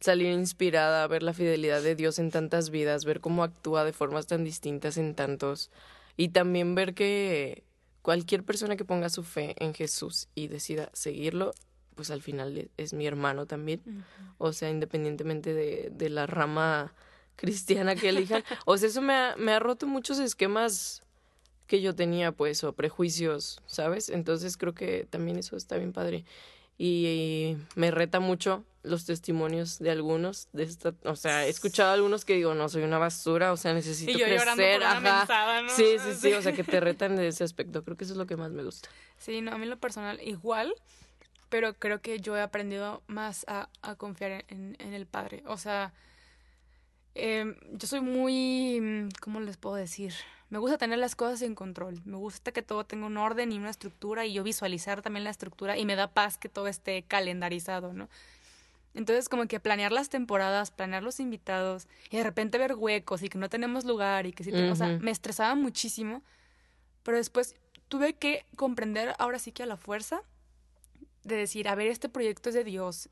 salir 0.00 0.32
inspirada, 0.32 1.06
ver 1.06 1.22
la 1.22 1.32
fidelidad 1.32 1.82
de 1.82 1.94
Dios 1.94 2.18
en 2.18 2.30
tantas 2.30 2.70
vidas, 2.70 3.04
ver 3.04 3.20
cómo 3.20 3.42
actúa 3.42 3.84
de 3.84 3.92
formas 3.92 4.26
tan 4.26 4.44
distintas 4.44 4.96
en 4.96 5.14
tantos 5.14 5.70
y 6.16 6.28
también 6.28 6.74
ver 6.74 6.94
que 6.94 7.64
cualquier 8.02 8.42
persona 8.42 8.76
que 8.76 8.84
ponga 8.84 9.08
su 9.08 9.22
fe 9.22 9.54
en 9.58 9.74
Jesús 9.74 10.28
y 10.34 10.48
decida 10.48 10.90
seguirlo, 10.92 11.52
pues 11.94 12.10
al 12.10 12.22
final 12.22 12.70
es 12.76 12.92
mi 12.92 13.06
hermano 13.06 13.46
también. 13.46 14.04
O 14.38 14.52
sea, 14.52 14.70
independientemente 14.70 15.52
de, 15.52 15.90
de, 15.92 16.08
la 16.08 16.26
rama 16.26 16.94
cristiana 17.36 17.96
que 17.96 18.08
elijan. 18.10 18.44
o 18.66 18.78
sea, 18.78 18.88
eso 18.88 19.02
me 19.02 19.14
ha, 19.14 19.34
me 19.36 19.52
ha 19.52 19.58
roto 19.58 19.86
muchos 19.86 20.18
esquemas 20.20 21.02
que 21.66 21.82
yo 21.82 21.94
tenía, 21.94 22.32
pues, 22.32 22.64
o 22.64 22.72
prejuicios, 22.72 23.60
¿sabes? 23.66 24.08
Entonces 24.08 24.56
creo 24.56 24.74
que 24.74 25.06
también 25.10 25.38
eso 25.38 25.56
está 25.56 25.76
bien 25.76 25.92
padre. 25.92 26.24
Y 26.78 27.56
me 27.74 27.90
reta 27.90 28.20
mucho 28.20 28.64
los 28.84 29.04
testimonios 29.04 29.78
de 29.78 29.90
algunos 29.90 30.48
de 30.52 30.62
esta, 30.62 30.94
o 31.04 31.16
sea, 31.16 31.46
he 31.46 31.48
escuchado 31.50 31.92
algunos 31.92 32.24
que 32.24 32.34
digo, 32.34 32.54
no, 32.54 32.68
soy 32.68 32.82
una 32.84 32.98
basura, 32.98 33.52
o 33.52 33.56
sea, 33.56 33.74
necesito 33.74 34.12
y 34.12 34.18
yo 34.18 34.26
crecer, 34.26 34.82
ajá. 34.82 35.62
¿no? 35.62 35.68
Sí, 35.70 35.96
sí, 35.98 36.14
sí, 36.14 36.32
o 36.32 36.42
sea, 36.42 36.52
que 36.52 36.64
te 36.64 36.80
retan 36.80 37.16
de 37.16 37.28
ese 37.28 37.44
aspecto. 37.44 37.84
Creo 37.84 37.96
que 37.96 38.04
eso 38.04 38.14
es 38.14 38.18
lo 38.18 38.26
que 38.26 38.36
más 38.36 38.52
me 38.52 38.62
gusta. 38.62 38.88
Sí, 39.18 39.40
no, 39.40 39.52
a 39.52 39.58
mí 39.58 39.66
lo 39.66 39.76
personal 39.78 40.20
igual, 40.22 40.72
pero 41.48 41.74
creo 41.74 42.00
que 42.00 42.20
yo 42.20 42.36
he 42.36 42.40
aprendido 42.40 43.02
más 43.06 43.44
a, 43.48 43.68
a 43.82 43.96
confiar 43.96 44.44
en, 44.48 44.76
en, 44.78 44.94
el 44.94 45.06
Padre. 45.06 45.42
O 45.46 45.56
sea, 45.56 45.92
eh, 47.14 47.54
yo 47.72 47.86
soy 47.86 48.00
muy, 48.00 49.08
¿cómo 49.20 49.40
les 49.40 49.56
puedo 49.56 49.76
decir? 49.76 50.14
Me 50.50 50.58
gusta 50.58 50.78
tener 50.78 50.98
las 50.98 51.14
cosas 51.14 51.42
en 51.42 51.54
control. 51.54 52.00
Me 52.04 52.16
gusta 52.16 52.52
que 52.52 52.62
todo 52.62 52.84
tenga 52.84 53.06
un 53.06 53.18
orden 53.18 53.52
y 53.52 53.58
una 53.58 53.70
estructura 53.70 54.24
y 54.24 54.32
yo 54.32 54.42
visualizar 54.42 55.02
también 55.02 55.24
la 55.24 55.30
estructura 55.30 55.76
y 55.76 55.84
me 55.84 55.94
da 55.94 56.08
paz 56.08 56.38
que 56.38 56.48
todo 56.48 56.68
esté 56.68 57.02
calendarizado, 57.02 57.92
¿no? 57.92 58.08
Entonces, 58.94 59.28
como 59.28 59.46
que 59.46 59.60
planear 59.60 59.92
las 59.92 60.08
temporadas, 60.08 60.70
planear 60.70 61.02
los 61.02 61.20
invitados 61.20 61.86
y 62.10 62.16
de 62.16 62.22
repente 62.24 62.56
ver 62.58 62.74
huecos 62.74 63.22
y 63.22 63.28
que 63.28 63.38
no 63.38 63.50
tenemos 63.50 63.84
lugar 63.84 64.26
y 64.26 64.32
que 64.32 64.42
sí, 64.42 64.52
o 64.52 64.74
sea, 64.74 64.88
me 64.88 65.10
estresaba 65.10 65.54
muchísimo. 65.54 66.22
Pero 67.02 67.18
después 67.18 67.54
tuve 67.88 68.14
que 68.14 68.46
comprender 68.56 69.14
ahora 69.18 69.38
sí 69.38 69.52
que 69.52 69.62
a 69.62 69.66
la 69.66 69.76
fuerza 69.76 70.22
de 71.24 71.36
decir, 71.36 71.68
a 71.68 71.74
ver, 71.74 71.88
este 71.88 72.08
proyecto 72.08 72.48
es 72.48 72.54
de 72.54 72.64
Dios 72.64 73.10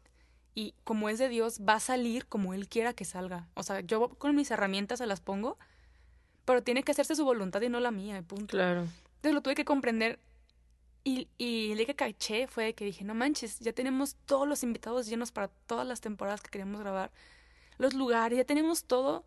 y 0.57 0.75
como 0.83 1.09
es 1.09 1.21
de 1.21 1.29
Dios 1.29 1.61
va 1.61 1.75
a 1.75 1.81
salir 1.81 2.27
como 2.27 2.53
Él 2.53 2.69
quiera 2.69 2.95
que 2.95 3.05
salga. 3.05 3.47
O 3.55 3.63
sea, 3.63 3.79
yo 3.81 4.09
con 4.09 4.35
mis 4.35 4.51
herramientas 4.51 4.99
se 4.99 5.07
las 5.07 5.21
pongo 5.21 5.57
pero 6.47 6.63
tiene 6.63 6.83
que 6.83 6.93
hacerse 6.93 7.15
su 7.15 7.25
voluntad 7.25 7.61
y 7.61 7.69
no 7.69 7.81
la 7.81 7.91
mía, 7.91 8.23
punto. 8.23 8.47
Claro. 8.47 8.83
Entonces 9.17 9.35
lo 9.35 9.43
tuve 9.43 9.55
que 9.55 9.67
comprender 9.67 10.19
y, 11.05 11.29
y 11.37 11.73
el 11.73 11.85
que 11.85 11.95
caché 11.95 12.47
fue 12.47 12.73
que 12.73 12.85
dije, 12.85 13.05
no 13.05 13.15
manches, 13.15 13.59
ya 13.59 13.73
tenemos 13.73 14.15
todos 14.27 14.49
los 14.49 14.63
invitados 14.63 15.07
llenos 15.07 15.33
para 15.33 15.49
todas 15.49 15.87
las 15.87 16.01
temporadas 16.01 16.41
que 16.41 16.49
queríamos 16.49 16.81
grabar, 16.81 17.11
los 17.79 17.95
lugares, 17.95 18.39
ya 18.39 18.45
tenemos 18.45 18.85
todo. 18.85 19.25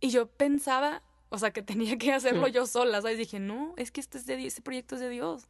Y 0.00 0.10
yo 0.10 0.26
pensaba, 0.26 1.02
o 1.30 1.38
sea, 1.38 1.52
que 1.52 1.62
tenía 1.72 1.96
que 1.96 2.12
hacerlo 2.12 2.48
yo 2.48 2.66
sola, 2.66 3.00
¿sabes? 3.00 3.16
dije, 3.16 3.38
no, 3.38 3.72
es 3.76 3.90
que 3.90 4.00
este, 4.00 4.18
es 4.18 4.26
de, 4.26 4.44
este 4.44 4.60
proyecto 4.60 4.96
es 4.96 5.00
de 5.00 5.08
Dios. 5.08 5.46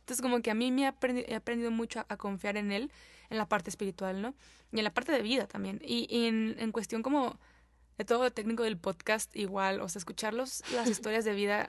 Entonces, 0.00 0.22
como 0.22 0.40
que 0.40 0.50
a 0.50 0.54
mí 0.54 0.70
me 0.70 0.86
ha 0.86 0.94
he 1.02 1.34
aprendido 1.34 1.70
mucho 1.70 2.06
a, 2.08 2.16
confiar 2.16 2.56
en 2.56 2.70
Él, 2.70 2.92
en 3.30 3.38
la 3.38 3.46
parte 3.46 3.70
espiritual, 3.70 4.22
¿no? 4.22 4.34
Y 4.72 4.78
en 4.78 4.84
la 4.84 4.92
parte 4.92 5.12
de 5.12 5.22
vida 5.22 5.46
también. 5.46 5.80
Y, 5.84 6.06
y 6.08 6.26
en, 6.26 6.56
en 6.58 6.72
cuestión 6.72 7.02
como 7.02 7.38
de 7.98 8.04
todo 8.04 8.22
lo 8.22 8.30
técnico 8.30 8.62
del 8.62 8.78
podcast 8.78 9.34
igual, 9.36 9.80
o 9.80 9.88
sea, 9.88 9.98
escuchar 9.98 10.32
las 10.34 10.62
historias 10.88 11.24
de 11.24 11.34
vida 11.34 11.68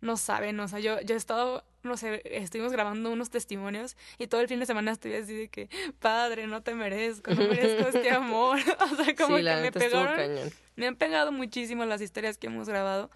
no 0.00 0.16
saben, 0.16 0.60
o 0.60 0.68
sea, 0.68 0.78
yo, 0.78 1.00
yo 1.00 1.14
he 1.14 1.18
estado, 1.18 1.64
no 1.82 1.96
sé, 1.96 2.20
estuvimos 2.24 2.70
grabando 2.70 3.10
unos 3.10 3.30
testimonios 3.30 3.96
y 4.18 4.26
todo 4.26 4.42
el 4.42 4.48
fin 4.48 4.60
de 4.60 4.66
semana 4.66 4.92
estoy 4.92 5.14
así 5.14 5.34
de 5.34 5.48
que, 5.48 5.70
padre, 5.98 6.46
no 6.46 6.62
te 6.62 6.74
merezco, 6.74 7.32
no 7.32 7.48
merezco 7.48 7.88
este 7.88 8.10
amor, 8.12 8.58
o 8.92 8.96
sea, 8.96 9.14
como 9.16 9.36
que 9.36 9.42
me 9.42 9.72
pegaron, 9.72 10.52
me 10.76 10.86
han 10.86 10.96
pegado 10.96 11.32
muchísimo 11.32 11.84
las 11.86 12.02
historias 12.02 12.36
que 12.36 12.48
hemos 12.48 12.68
grabado, 12.68 13.10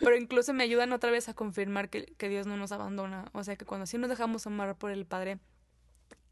pero 0.00 0.16
incluso 0.16 0.52
me 0.52 0.64
ayudan 0.64 0.92
otra 0.92 1.12
vez 1.12 1.28
a 1.28 1.34
confirmar 1.34 1.88
que, 1.88 2.06
que 2.18 2.28
Dios 2.28 2.46
no 2.46 2.56
nos 2.56 2.72
abandona, 2.72 3.30
o 3.32 3.44
sea, 3.44 3.54
que 3.56 3.64
cuando 3.64 3.86
sí 3.86 3.96
nos 3.96 4.10
dejamos 4.10 4.46
amar 4.46 4.76
por 4.76 4.90
el 4.90 5.06
Padre, 5.06 5.38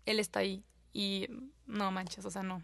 Él 0.07 0.21
está 0.21 0.40
ahí 0.40 0.64
y 0.92 1.29
no 1.66 1.90
manches, 1.90 2.25
o 2.25 2.31
sea, 2.31 2.42
no, 2.42 2.62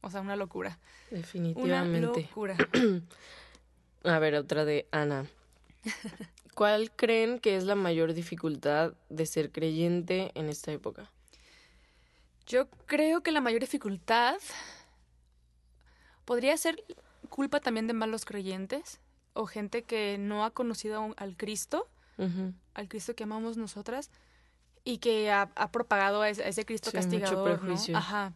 o 0.00 0.10
sea, 0.10 0.20
una 0.20 0.36
locura. 0.36 0.78
Definitivamente. 1.10 2.06
Una 2.06 2.16
locura. 2.18 2.56
A 4.04 4.18
ver, 4.18 4.34
otra 4.34 4.64
de 4.64 4.86
Ana. 4.92 5.26
¿Cuál 6.54 6.92
creen 6.92 7.40
que 7.40 7.56
es 7.56 7.64
la 7.64 7.74
mayor 7.74 8.12
dificultad 8.12 8.94
de 9.08 9.26
ser 9.26 9.50
creyente 9.50 10.30
en 10.34 10.48
esta 10.48 10.72
época? 10.72 11.10
Yo 12.46 12.68
creo 12.86 13.22
que 13.22 13.32
la 13.32 13.40
mayor 13.40 13.60
dificultad 13.60 14.36
podría 16.24 16.56
ser 16.56 16.84
culpa 17.28 17.60
también 17.60 17.86
de 17.86 17.94
malos 17.94 18.24
creyentes 18.24 19.00
o 19.32 19.46
gente 19.46 19.82
que 19.82 20.16
no 20.18 20.44
ha 20.44 20.50
conocido 20.50 21.14
al 21.16 21.36
Cristo, 21.36 21.88
al 22.74 22.88
Cristo 22.88 23.16
que 23.16 23.24
amamos 23.24 23.56
nosotras, 23.56 24.10
y 24.84 24.98
que 24.98 25.30
ha, 25.30 25.48
propagado 25.72 26.22
a 26.22 26.28
ese, 26.28 26.64
Cristo 26.64 26.92
castigador. 26.92 27.62
Mucho 27.62 27.96
Ajá 27.96 28.34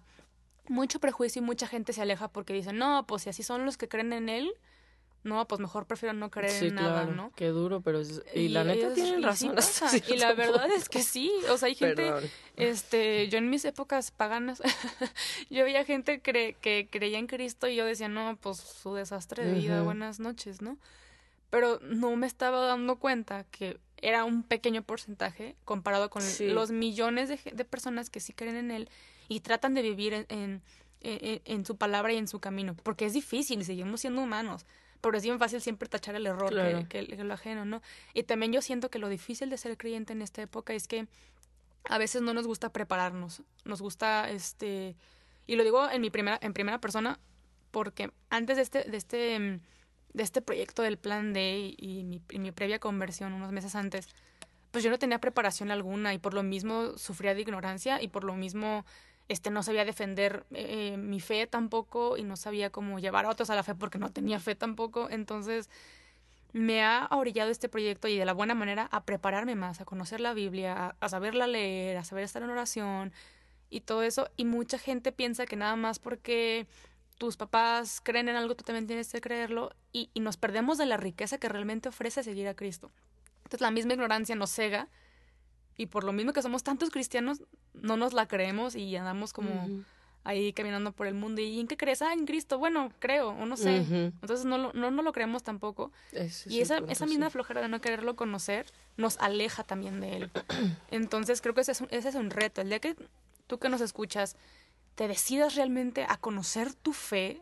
mucho 0.71 1.01
prejuicio 1.01 1.43
y 1.43 1.45
mucha 1.45 1.67
gente 1.67 1.93
se 1.93 2.03
aleja 2.03 2.29
porque 2.29 2.53
dicen, 2.53 2.79
no, 2.79 3.07
pues 3.07 3.23
si 3.23 3.31
así 3.31 3.43
son 3.43 3.65
los 3.65 3.77
que 3.77 3.89
creen 3.89 4.13
en 4.13 4.29
él, 4.29 4.53
no, 5.25 5.47
pues 5.49 5.61
mejor 5.61 5.87
prefiero 5.87 6.13
no 6.15 6.31
creer 6.31 6.63
en 6.63 6.75
nada, 6.77 7.05
¿no? 7.07 7.33
Qué 7.35 7.49
duro, 7.49 7.81
pero 7.81 8.01
y, 8.35 8.49
la 8.49 8.65
neta 8.65 8.95
tienen 8.95 9.23
razón. 9.23 9.57
y 10.09 10.17
la 10.17 10.33
verdad 10.33 10.71
es 10.71 10.89
que 10.89 11.03
sí, 11.03 11.33
o 11.51 11.57
sea, 11.59 11.67
hay 11.67 11.75
gente, 11.75 12.13
este, 12.57 13.29
yo 13.29 13.39
en 13.39 13.51
mis 13.51 13.65
épocas 13.65 14.11
paganas, 14.11 14.63
yo 15.51 15.65
veía 15.65 15.85
gente 15.85 16.21
que 16.21 16.89
creía 16.91 17.19
en 17.19 17.27
Cristo 17.27 17.69
y 17.69 17.77
yo 17.77 17.85
decía, 17.85 18.09
no, 18.09 18.39
pues 18.41 18.59
su 18.59 18.95
desastre 18.95 19.45
de 19.45 19.55
vida, 19.55 19.83
buenas 19.83 20.21
noches, 20.21 20.63
¿no? 20.63 20.79
Pero 21.51 21.81
no 21.81 22.15
me 22.17 22.27
estaba 22.27 22.67
dando 22.67 22.97
cuenta 22.97 23.45
que 23.45 23.81
era 24.03 24.25
un 24.25 24.43
pequeño 24.43 24.83
porcentaje 24.83 25.57
comparado 25.65 26.11
con 26.11 26.23
los 26.41 26.71
millones 26.71 27.29
de, 27.29 27.39
de 27.53 27.65
personas 27.65 28.11
que 28.11 28.21
sí 28.21 28.33
creen 28.33 28.57
en 28.57 28.71
él 28.71 28.91
y 29.29 29.41
tratan 29.41 29.75
de 29.75 29.83
vivir 29.83 30.15
en, 30.15 30.27
en, 30.29 30.63
en, 31.01 31.67
su 31.67 31.77
palabra 31.77 32.13
y 32.13 32.17
en 32.17 32.29
su 32.29 32.41
camino, 32.41 32.75
porque 32.83 33.07
es 33.07 33.13
difícil 33.13 33.65
seguimos 33.65 34.01
siendo 34.01 34.23
humanos, 34.23 34.67
pero 35.01 35.17
es 35.17 35.23
bien 35.23 35.39
fácil 35.39 35.61
siempre 35.61 35.89
tachar 35.89 36.15
el 36.15 36.27
error 36.27 36.51
que, 36.89 37.07
que, 37.07 37.25
lo 37.25 37.35
ajeno, 37.35 37.65
¿no? 37.65 37.83
Y 38.15 38.25
también 38.25 38.53
yo 38.53 38.63
siento 38.63 38.91
que 38.91 38.99
lo 38.99 39.09
difícil 39.09 39.51
de 39.51 39.59
ser 39.59 39.77
creyente 39.77 40.13
en 40.13 40.23
esta 40.23 40.43
época 40.43 40.73
es 40.73 40.89
que 40.89 41.07
a 41.89 41.99
veces 41.99 42.23
no 42.23 42.35
nos 42.35 42.47
gusta 42.47 42.73
prepararnos, 42.73 43.43
nos 43.65 43.81
gusta, 43.81 44.29
este, 44.31 44.97
y 45.47 45.57
lo 45.57 45.65
digo 45.65 45.89
en 45.89 46.01
mi 46.01 46.11
primera, 46.11 46.39
en 46.43 46.53
primera 46.53 46.81
persona, 46.81 47.21
porque 47.71 48.11
antes 48.31 48.57
de 48.57 48.63
este, 48.63 48.85
de 48.85 48.97
este, 48.97 49.61
de 50.12 50.23
este 50.23 50.42
proyecto 50.42 50.83
del 50.83 50.99
plan 50.99 51.33
D 51.33 51.75
y, 51.77 52.05
mi, 52.05 52.53
previa 52.53 52.79
conversión 52.79 53.33
unos 53.33 53.53
meses 53.53 53.75
antes, 53.75 54.09
pues 54.71 54.85
yo 54.85 54.90
no 54.90 54.99
tenía 54.99 55.18
preparación 55.18 55.71
alguna 55.71 56.14
y 56.14 56.18
por 56.18 56.35
lo 56.35 56.42
mismo 56.42 56.97
sufría 56.97 57.35
de 57.35 57.40
ignorancia 57.40 58.03
y 58.03 58.09
por 58.09 58.25
lo 58.25 58.35
mismo 58.35 58.85
este, 59.29 59.51
no 59.51 59.62
sabía 59.62 59.85
defender 59.85 60.44
eh, 60.53 60.97
mi 60.97 61.21
fe 61.21 61.47
tampoco 61.47 62.16
y 62.16 62.23
no 62.23 62.37
sabía 62.37 62.71
cómo 62.71 62.99
llevar 62.99 63.27
a 63.27 63.31
otros 63.31 63.51
a 63.51 63.55
la 63.55 63.62
fe 63.62 63.75
porque 63.75 63.99
no 63.99 64.11
tenía 64.11 64.40
fe 64.40 64.55
tampoco. 64.55 65.09
Entonces 65.11 65.68
me 66.53 66.83
ha 66.83 67.09
orillado 67.11 67.51
este 67.51 67.68
proyecto 67.68 68.09
y 68.09 68.16
de 68.16 68.25
la 68.25 68.33
buena 68.33 68.55
manera 68.55 68.88
a 68.90 69.05
prepararme 69.05 69.55
más, 69.55 69.81
a 69.81 69.85
conocer 69.85 70.21
la 70.21 70.33
Biblia, 70.33 70.97
a, 70.99 71.09
saberla 71.09 71.47
leer, 71.47 71.99
a 71.99 72.05
saber 72.05 72.25
estar 72.25 72.42
en 72.42 72.51
oración 72.51 73.12
y 73.71 73.81
todo 73.81 74.03
eso. 74.03 74.31
Y 74.37 74.44
mucha 74.44 74.79
gente 74.79 75.12
piensa 75.12 75.47
que 75.47 75.57
nada 75.57 75.77
más 75.77 75.99
porque 75.99 76.66
tus 77.19 77.37
papás 77.37 78.01
creen 78.03 78.29
en 78.29 78.37
algo, 78.37 78.55
tú 78.55 78.65
también 78.65 78.87
tienes 78.87 79.13
que 79.13 79.21
creerlo 79.21 79.75
y, 79.93 80.11
y 80.15 80.21
nos 80.21 80.37
perdemos 80.37 80.79
de 80.79 80.87
la 80.87 80.97
riqueza 80.97 81.39
que 81.39 81.49
realmente 81.49 81.89
ofrece 81.89 82.23
seguir 82.23 82.49
a 82.49 82.55
Cristo. 82.55 82.91
Entonces 83.39 83.61
la 83.61 83.71
misma 83.71 83.95
ignorancia 83.95 84.35
nos 84.37 84.51
cega 84.51 84.89
y 85.77 85.87
por 85.87 86.05
lo 86.05 86.13
mismo 86.13 86.33
que 86.33 86.43
somos 86.43 86.63
tantos 86.63 86.91
cristianos, 86.91 87.43
no 87.73 87.97
nos 87.97 88.13
la 88.13 88.27
creemos 88.27 88.75
y 88.75 88.95
andamos 88.97 89.33
como 89.33 89.85
ahí 90.25 90.53
caminando 90.53 90.93
por 90.93 91.07
el 91.07 91.15
mundo. 91.15 91.41
¿Y 91.41 91.61
en 91.61 91.67
qué 91.67 91.77
crees? 91.77 92.03
Ah, 92.03 92.13
en 92.13 92.27
Cristo. 92.27 92.59
Bueno, 92.59 92.93
creo, 92.99 93.31
o 93.31 93.47
no 93.47 93.57
sé. 93.57 93.77
Entonces 93.77 94.45
no 94.45 94.59
lo, 94.59 94.73
no, 94.75 94.91
no 94.91 95.03
lo 95.03 95.13
creemos 95.13 95.43
tampoco. 95.43 95.93
y 96.47 96.61
esa, 96.61 96.79
esa 96.89 97.07
misma 97.07 97.31
flojera 97.31 97.63
de 97.63 97.69
no 97.69 97.81
quererlo 97.81 98.17
conocer 98.17 98.67
nos 98.97 99.19
aleja 99.19 99.63
también 99.63 100.01
de 100.01 100.17
él. 100.17 100.31
Entonces 100.91 101.41
creo 101.41 101.55
que 101.55 101.63
ese 101.63 101.73
es, 101.73 101.81
un, 101.81 101.89
ese 101.91 102.09
es 102.09 102.15
un 102.17 102.31
reto. 102.31 102.61
El 102.61 102.69
día 102.69 102.81
que 102.81 102.97
tú 103.47 103.59
que 103.59 103.69
nos 103.69 103.81
escuchas 103.81 104.37
te 104.99 105.07
decidas 105.07 105.55
realmente 105.55 106.05
a 106.09 106.17
conocer 106.17 106.75
tu 106.75 106.93
fe 106.93 107.41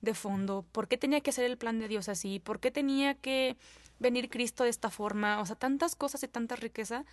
de 0.00 0.12
fondo, 0.12 0.64
por 0.72 0.88
qué 0.88 0.98
tenía 0.98 1.20
que 1.20 1.30
ser 1.30 1.44
el 1.44 1.56
plan 1.56 1.78
de 1.78 1.86
Dios 1.86 2.08
así, 2.08 2.40
por 2.40 2.58
qué 2.58 2.72
tenía 2.72 3.14
que 3.14 3.56
venir 4.00 4.28
Cristo 4.28 4.64
de 4.64 4.70
esta 4.70 4.90
forma, 4.90 5.38
o 5.38 5.46
sea, 5.46 5.54
tantas 5.54 5.94
cosas 5.94 6.24
y 6.24 6.26
tanta 6.26 6.56
riqueza 6.56 7.04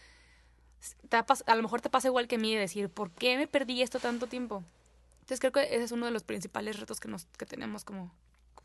a 1.45 1.55
lo 1.55 1.61
mejor 1.61 1.81
te 1.81 1.91
pasa 1.91 2.07
igual 2.07 2.27
que 2.27 2.37
a 2.37 2.39
mí 2.39 2.55
de 2.55 2.59
decir, 2.59 2.89
¿por 2.89 3.11
qué 3.11 3.37
me 3.37 3.45
perdí 3.45 3.83
esto 3.83 3.99
tanto 3.99 4.25
tiempo? 4.25 4.63
Entonces 5.19 5.39
creo 5.39 5.51
que 5.51 5.63
ese 5.75 5.83
es 5.83 5.91
uno 5.91 6.07
de 6.07 6.11
los 6.11 6.23
principales 6.23 6.79
retos 6.79 6.99
que, 6.99 7.07
nos, 7.07 7.25
que 7.37 7.45
tenemos 7.45 7.83
como, 7.83 8.11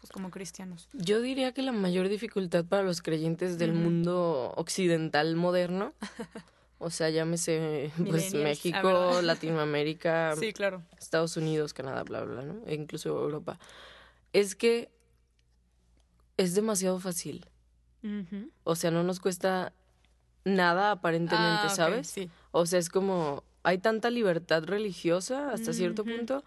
pues, 0.01 0.11
como 0.11 0.31
cristianos. 0.31 0.89
Yo 0.95 1.21
diría 1.21 1.53
que 1.53 1.61
la 1.61 1.73
mayor 1.73 2.09
dificultad 2.09 2.65
para 2.65 2.85
los 2.85 3.03
creyentes 3.03 3.59
del 3.59 3.75
mundo 3.75 4.55
occidental 4.57 5.37
moderno, 5.37 5.93
O 6.83 6.91
sea, 6.91 7.11
llámese 7.11 7.93
pues 8.09 8.35
ah, 8.35 8.39
México. 8.39 9.21
Latinoamérica, 9.23 10.35
Sí, 10.37 10.53
claro. 10.53 10.83
Estados 10.99 11.37
Unidos, 11.37 11.73
Canadá, 11.73 12.03
bla, 12.03 12.25
bla, 12.25 12.43
¿no? 12.43 12.61
E 12.67 12.75
incluso 12.75 13.09
Europa. 13.09 13.59
Es 14.33 14.55
que 14.55 14.91
es 16.37 16.55
demasiado 16.55 16.99
fácil. 16.99 17.47
O 18.65 18.75
sea, 18.75 18.91
no 18.91 19.05
nos 19.05 19.21
cuesta 19.21 19.73
nada 20.45 20.91
aparentemente, 20.91 21.67
Ah, 21.67 21.69
¿sabes? 21.69 22.09
Sí. 22.09 22.29
O 22.51 22.67
sea, 22.67 22.81
es 22.81 22.89
como 22.89 23.45
hay 23.63 23.79
tanta 23.79 24.11
libertad 24.11 24.65
religiosa 24.65 25.53
hasta 25.53 25.73
cierto 25.73 26.05
punto 26.05 26.43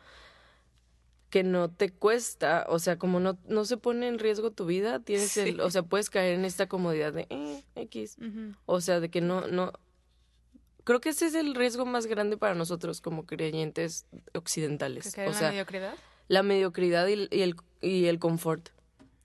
que 1.29 1.43
no 1.43 1.69
te 1.69 1.89
cuesta, 1.89 2.65
o 2.69 2.79
sea, 2.79 2.97
como 2.97 3.19
no, 3.19 3.37
no 3.47 3.65
se 3.65 3.77
pone 3.77 4.07
en 4.07 4.19
riesgo 4.19 4.51
tu 4.51 4.65
vida, 4.65 4.99
tienes 4.99 5.35
el, 5.37 5.59
o 5.59 5.69
sea, 5.69 5.83
puedes 5.83 6.09
caer 6.09 6.35
en 6.35 6.45
esta 6.45 6.67
comodidad 6.67 7.13
de 7.13 7.27
eh, 7.29 7.63
X. 7.75 8.17
O 8.65 8.79
sea, 8.81 8.99
de 8.99 9.09
que 9.09 9.21
no, 9.21 9.47
no. 9.47 9.73
Creo 10.85 11.01
que 11.01 11.09
ese 11.09 11.25
es 11.25 11.35
el 11.35 11.53
riesgo 11.55 11.85
más 11.85 12.05
grande 12.05 12.37
para 12.37 12.55
nosotros 12.55 13.01
como 13.01 13.25
creyentes 13.25 14.05
¿Que 14.31 14.37
occidentales. 14.37 15.11
caer 15.13 15.27
O 15.27 15.31
en 15.31 15.33
la 15.33 15.39
sea, 15.39 15.49
mediocridad? 15.49 15.95
la 16.29 16.43
mediocridad 16.43 17.07
y, 17.07 17.13
el- 17.13 17.27
y 17.31 17.41
el, 17.41 17.55
y 17.81 18.05
el 18.05 18.17
confort. 18.19 18.69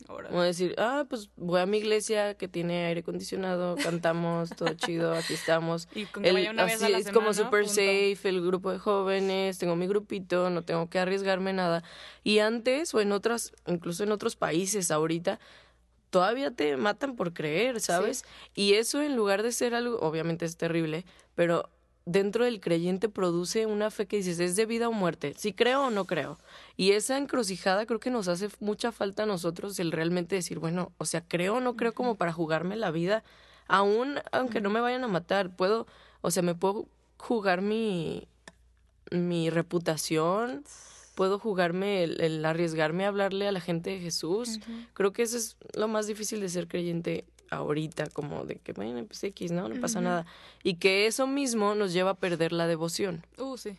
Órale. 0.09 0.31
Como 0.31 0.43
decir, 0.43 0.75
ah, 0.79 1.05
pues 1.09 1.29
voy 1.37 1.61
a 1.61 1.67
mi 1.67 1.77
iglesia 1.77 2.35
que 2.35 2.49
tiene 2.49 2.87
aire 2.87 3.01
acondicionado, 3.03 3.77
cantamos, 4.03 4.49
todo 4.51 4.73
chido, 4.75 5.13
aquí 5.13 5.35
estamos. 5.35 5.87
Y 5.95 6.07
con 6.07 6.23
que 6.23 6.31
El- 6.31 6.35
vaya 6.37 6.51
una 6.51 6.65
vez 6.65 6.83
a 6.83 6.89
la 6.89 6.99
es 6.99 7.05
como 7.11 7.33
semana, 7.35 7.51
super 7.51 7.61
punto. 7.65 7.75
safe, 7.75 8.21
el 8.29 8.41
grupo 8.45 8.73
de 8.73 8.79
jóvenes, 8.79 9.59
tengo 9.59 9.77
mi 9.77 9.87
grupito, 9.87 10.49
no 10.51 10.63
tengo 10.63 10.89
que 10.89 10.99
arriesgarme 10.99 11.53
nada. 11.53 11.85
Y 12.25 12.39
antes, 12.39 12.95
o 12.95 13.01
en 13.03 13.13
otras, 13.13 13.53
incluso 13.67 14.03
en 14.03 14.11
otros 14.13 14.35
países 14.37 14.91
ahorita, 14.91 15.39
todavía 16.11 16.51
te 16.51 16.77
matan 16.77 17.17
por 17.17 17.33
creer, 17.33 17.81
¿sabes? 17.81 18.25
Y 18.55 18.75
eso 18.75 19.01
en 19.01 19.17
lugar 19.17 19.43
de 19.43 19.53
ser 19.53 19.75
algo, 19.75 19.99
obviamente 20.01 20.45
es 20.45 20.57
terrible, 20.57 21.05
pero 21.35 21.71
dentro 22.05 22.45
del 22.45 22.61
creyente 22.61 23.09
produce 23.09 23.67
una 23.67 23.91
fe 23.91 24.07
que 24.07 24.17
dices, 24.17 24.41
es 24.41 24.57
de 24.57 24.67
vida 24.67 24.89
o 24.89 24.93
muerte, 24.93 25.35
si 25.37 25.53
creo 25.53 25.87
o 25.87 25.91
no 25.91 26.07
creo. 26.07 26.39
Y 26.77 26.93
esa 26.93 27.17
encrucijada 27.17 27.87
creo 27.87 28.01
que 28.01 28.11
nos 28.11 28.29
hace 28.29 28.49
mucha 28.59 28.91
falta 28.91 29.23
a 29.23 29.27
nosotros 29.27 29.79
el 29.79 29.93
realmente 29.93 30.35
decir, 30.35 30.59
bueno, 30.59 30.93
o 30.99 31.05
sea, 31.05 31.23
creo 31.27 31.57
o 31.57 31.61
no 31.61 31.77
creo 31.77 31.95
como 31.95 32.17
para 32.17 32.33
jugarme 32.33 32.77
la 32.77 32.91
vida, 32.91 33.23
aún 33.69 34.19
aunque 34.33 34.61
no 34.61 34.71
me 34.71 34.81
vayan 34.81 35.05
a 35.05 35.09
matar, 35.09 35.55
puedo, 35.55 35.87
o 36.21 36.31
sea, 36.31 36.43
me 36.43 36.55
puedo 36.55 36.89
jugar 37.17 37.63
mi, 37.63 38.27
mi 39.11 39.51
reputación, 39.51 40.65
puedo 41.21 41.39
jugarme 41.39 42.03
el, 42.03 42.19
el 42.23 42.43
arriesgarme 42.47 43.05
a 43.05 43.09
hablarle 43.09 43.47
a 43.47 43.53
la 43.53 43.61
gente 43.61 43.91
de 43.91 43.99
Jesús. 44.01 44.59
Creo 44.95 45.13
que 45.13 45.21
eso 45.21 45.37
es 45.37 45.59
lo 45.77 45.87
más 45.87 46.07
difícil 46.07 46.41
de 46.41 46.49
ser 46.49 46.67
creyente 46.67 47.27
ahorita, 47.51 48.07
como 48.07 48.47
de 48.47 48.55
que, 48.57 48.73
bueno, 48.73 49.05
pues 49.05 49.23
X, 49.25 49.53
¿no? 49.53 49.69
No 49.69 49.79
pasa 49.83 50.01
nada. 50.01 50.25
Y 50.63 50.77
que 50.77 51.07
eso 51.07 51.27
mismo 51.27 51.75
nos 51.75 51.93
lleva 51.93 52.13
a 52.13 52.15
perder 52.15 52.53
la 52.53 52.67
devoción. 52.67 53.27
Uh, 53.37 53.59
sí. 53.59 53.77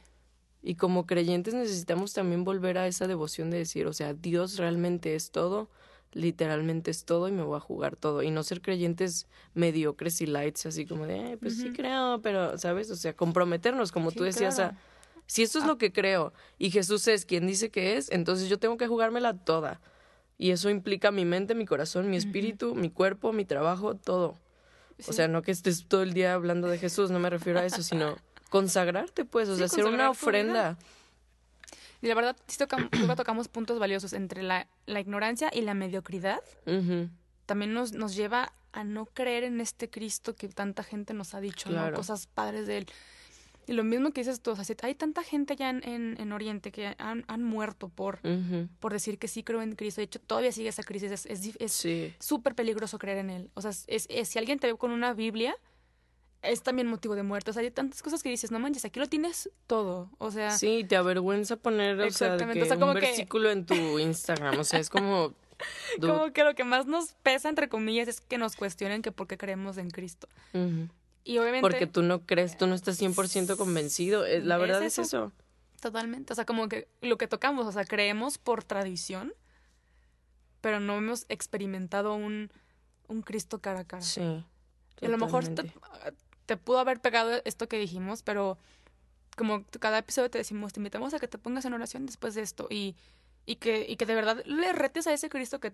Y 0.62 0.76
como 0.76 1.08
creyentes 1.08 1.56
necesitamos 1.56 2.14
también 2.14 2.44
volver 2.44 2.78
a 2.78 2.86
esa 2.86 3.08
devoción 3.08 3.50
de 3.50 3.58
decir, 3.58 3.88
o 3.88 3.94
sea, 3.94 4.14
Dios 4.14 4.58
realmente 4.58 5.16
es 5.16 5.32
todo, 5.32 5.68
literalmente 6.14 6.92
es 6.92 7.06
todo 7.06 7.28
y 7.28 7.32
me 7.32 7.42
voy 7.42 7.58
a 7.58 7.60
jugar 7.60 7.96
todo. 7.96 8.22
Y 8.22 8.30
no 8.30 8.44
ser 8.44 8.62
creyentes 8.62 9.26
mediocres 9.56 10.22
y 10.22 10.28
lights, 10.28 10.68
así 10.68 10.86
como 10.86 11.08
de, 11.08 11.32
"Eh, 11.32 11.38
pues 11.38 11.58
sí 11.58 11.72
creo, 11.74 12.20
pero, 12.22 12.56
¿sabes? 12.60 12.92
O 12.92 12.96
sea, 12.96 13.14
comprometernos, 13.16 13.92
como 13.92 14.12
Sí, 14.12 14.18
tú 14.18 14.24
decías, 14.26 14.58
claro. 14.58 14.76
a, 14.78 14.91
si 15.32 15.44
esto 15.44 15.60
es 15.60 15.64
Ah. 15.64 15.68
lo 15.68 15.78
que 15.78 15.94
creo 15.94 16.34
y 16.58 16.72
Jesús 16.72 17.08
es 17.08 17.26
quien 17.26 17.48
dice 17.48 17.70
que 17.70 17.96
es, 17.96 18.12
entonces 18.12 18.50
yo 18.50 18.60
tengo 18.60 18.76
que 18.76 18.88
jugármela 18.88 19.34
toda. 19.34 19.80
Y 20.38 20.52
eso 20.52 20.70
implica 20.70 21.10
mi 21.12 21.24
mente, 21.24 21.56
mi 21.56 21.66
corazón, 21.66 22.10
mi 22.10 22.18
espíritu, 22.18 22.76
mi 22.76 22.90
cuerpo, 22.90 23.32
mi 23.32 23.46
trabajo, 23.46 23.96
todo. 23.96 24.38
O 25.08 25.14
sea, 25.14 25.28
no 25.30 25.42
que 25.42 25.52
estés 25.52 25.86
todo 25.88 26.02
el 26.04 26.14
día 26.14 26.34
hablando 26.34 26.68
de 26.68 26.78
Jesús, 26.80 27.12
no 27.12 27.20
me 27.20 27.30
refiero 27.30 27.60
a 27.60 27.66
eso, 27.66 27.82
sino 27.82 28.18
consagrarte, 28.50 29.24
pues, 29.24 29.48
o 29.48 29.54
Sí, 29.54 29.60
sea, 29.60 29.66
hacer 29.68 29.86
una 29.86 30.10
ofrenda. 30.10 30.78
Y 32.02 32.08
la 32.08 32.16
verdad, 32.16 32.36
sí 32.48 32.58
tocam- 32.58 32.90
creo 32.90 33.08
que 33.08 33.16
tocamos 33.16 33.48
puntos 33.48 33.80
valiosos 33.80 34.12
entre 34.14 34.44
la, 34.44 34.68
la 34.86 35.00
ignorancia 35.00 35.50
y 35.54 35.62
la 35.62 35.76
mediocridad. 35.76 36.42
También 37.46 37.74
nos, 37.74 37.94
nos 37.94 38.16
lleva 38.16 38.52
a 38.74 38.84
no 38.84 39.06
creer 39.06 39.44
en 39.44 39.62
este 39.62 39.90
Cristo 39.90 40.36
que 40.36 40.48
tanta 40.50 40.84
gente 40.84 41.14
nos 41.14 41.34
ha 41.36 41.40
dicho, 41.42 41.70
¿no? 41.70 41.94
Cosas 41.94 42.28
padres 42.28 42.66
de 42.68 42.80
él. 42.80 42.88
Y 43.68 43.74
lo 43.74 43.84
mismo 43.84 44.12
que 44.12 44.22
dices 44.22 44.42
tú, 44.42 44.52
o 44.52 44.56
sea, 44.56 44.66
si 44.66 44.74
hay 44.82 44.96
tanta 44.96 45.24
gente 45.24 45.54
allá 45.54 45.70
en, 45.70 45.84
en, 45.88 46.16
en 46.20 46.32
Oriente 46.32 46.72
que 46.72 46.96
han, 46.98 47.24
han 47.28 47.44
muerto 47.44 47.90
por, 47.90 48.20
por 48.80 48.92
decir 48.92 49.18
que 49.20 49.28
sí 49.28 49.44
creo 49.44 49.62
en 49.62 49.76
Cristo. 49.76 50.02
De 50.02 50.06
hecho, 50.06 50.20
todavía 50.20 50.52
sigue 50.52 50.70
esa 50.70 50.84
crisis. 50.84 51.12
Es 51.12 51.26
es 51.28 51.44
dif- 51.44 51.58
es 51.60 51.72
Sí, 51.72 52.14
súper 52.20 52.56
peligroso 52.56 52.98
creer 52.98 53.20
en 53.20 53.30
Él. 53.30 53.52
O 53.54 53.62
sea, 53.62 53.72
es, 53.72 53.86
es- 54.10 54.28
si 54.28 54.40
alguien 54.40 54.60
te 54.60 54.68
ve 54.68 54.78
con 54.78 54.92
una 54.92 55.14
Biblia, 55.14 55.56
es 56.42 56.64
también 56.64 56.88
motivo 56.88 57.14
de 57.16 57.22
muerte. 57.24 57.52
O 57.52 57.54
sea, 57.54 57.62
hay 57.62 57.70
tantas 57.70 58.02
cosas 58.02 58.24
que 58.24 58.30
dices, 58.30 58.50
no 58.52 58.58
manches, 58.60 58.84
aquí 58.84 59.00
lo 59.00 59.08
tienes 59.08 59.50
todo. 59.68 60.10
O 60.18 60.32
sea, 60.32 60.58
sí, 60.58 60.84
te 60.88 60.96
avergüenza 60.96 61.56
poner, 61.56 62.00
o 62.02 62.10
sea, 62.10 62.36
que 62.38 62.62
o 62.62 62.66
sea, 62.66 62.76
un 62.76 62.80
como 62.82 62.94
que- 62.96 63.02
versículo 63.02 63.52
en 63.52 63.66
tu 63.66 64.00
Instagram, 64.00 64.60
o 64.60 64.64
sea, 64.64 64.80
es 64.80 64.90
como... 64.90 65.34
como 66.02 66.34
que 66.34 66.44
lo 66.44 66.56
que 66.56 66.64
más 66.64 66.88
nos 66.88 67.14
pesa, 67.22 67.48
entre 67.48 67.70
comillas, 67.70 68.08
es 68.08 68.20
que 68.22 68.40
nos 68.40 68.56
cuestionen 68.56 69.04
que 69.04 69.12
por 69.12 69.28
qué 69.28 69.38
creemos 69.38 69.78
en 69.78 69.92
Cristo. 69.92 70.28
ujú. 70.54 70.88
Y 71.24 71.38
obviamente... 71.38 71.62
Porque 71.62 71.88
tú 71.88 72.02
no 72.04 72.26
crees, 72.26 72.58
tú 72.58 72.68
no 72.68 72.76
estás 72.76 73.00
100% 73.02 73.56
convencido. 73.58 74.26
eh, 74.26 74.42
La 74.42 74.56
¿Es 74.56 74.62
verdad 74.62 74.84
es 74.84 74.94
eso? 74.94 75.02
eso. 75.02 75.32
Totalmente. 75.80 76.34
O 76.34 76.36
sea, 76.36 76.46
como 76.46 76.68
que 76.70 76.88
lo 77.02 77.18
que 77.18 77.28
tocamos, 77.28 77.66
o 77.68 77.72
sea, 77.72 77.86
creemos 77.86 78.38
por 78.38 78.64
tradición, 78.64 79.34
pero 80.62 80.80
no 80.80 80.98
hemos 80.98 81.26
experimentado 81.30 82.14
un, 82.14 82.52
un 83.08 83.22
Cristo 83.22 83.60
cara 83.60 83.82
a 83.82 83.86
cara. 83.86 84.04
Sí. 84.04 84.44
Y 85.02 85.06
a 85.06 85.10
lo 85.10 85.18
mejor 85.18 85.48
te, 85.48 85.74
te 86.46 86.58
pudo 86.58 86.80
haber 86.80 87.00
pegado 87.00 87.42
esto 87.46 87.68
que 87.68 87.80
dijimos, 87.80 88.22
pero 88.22 88.60
como 89.36 89.66
cada 89.80 89.98
episodio 90.00 90.30
te 90.30 90.38
decimos, 90.38 90.74
te 90.74 90.80
invitamos 90.80 91.14
a 91.16 91.20
que 91.20 91.28
te 91.28 91.40
pongas 91.40 91.66
en 91.66 91.74
oración 91.74 92.06
después 92.06 92.36
de 92.36 92.42
esto 92.42 92.68
y, 92.70 92.96
y, 93.48 93.56
que, 93.56 93.86
y 93.90 93.96
que 93.96 94.06
de 94.06 94.14
verdad 94.14 94.44
le 94.46 94.72
retes 94.74 95.08
a 95.08 95.14
ese 95.14 95.30
Cristo 95.30 95.60
que 95.60 95.74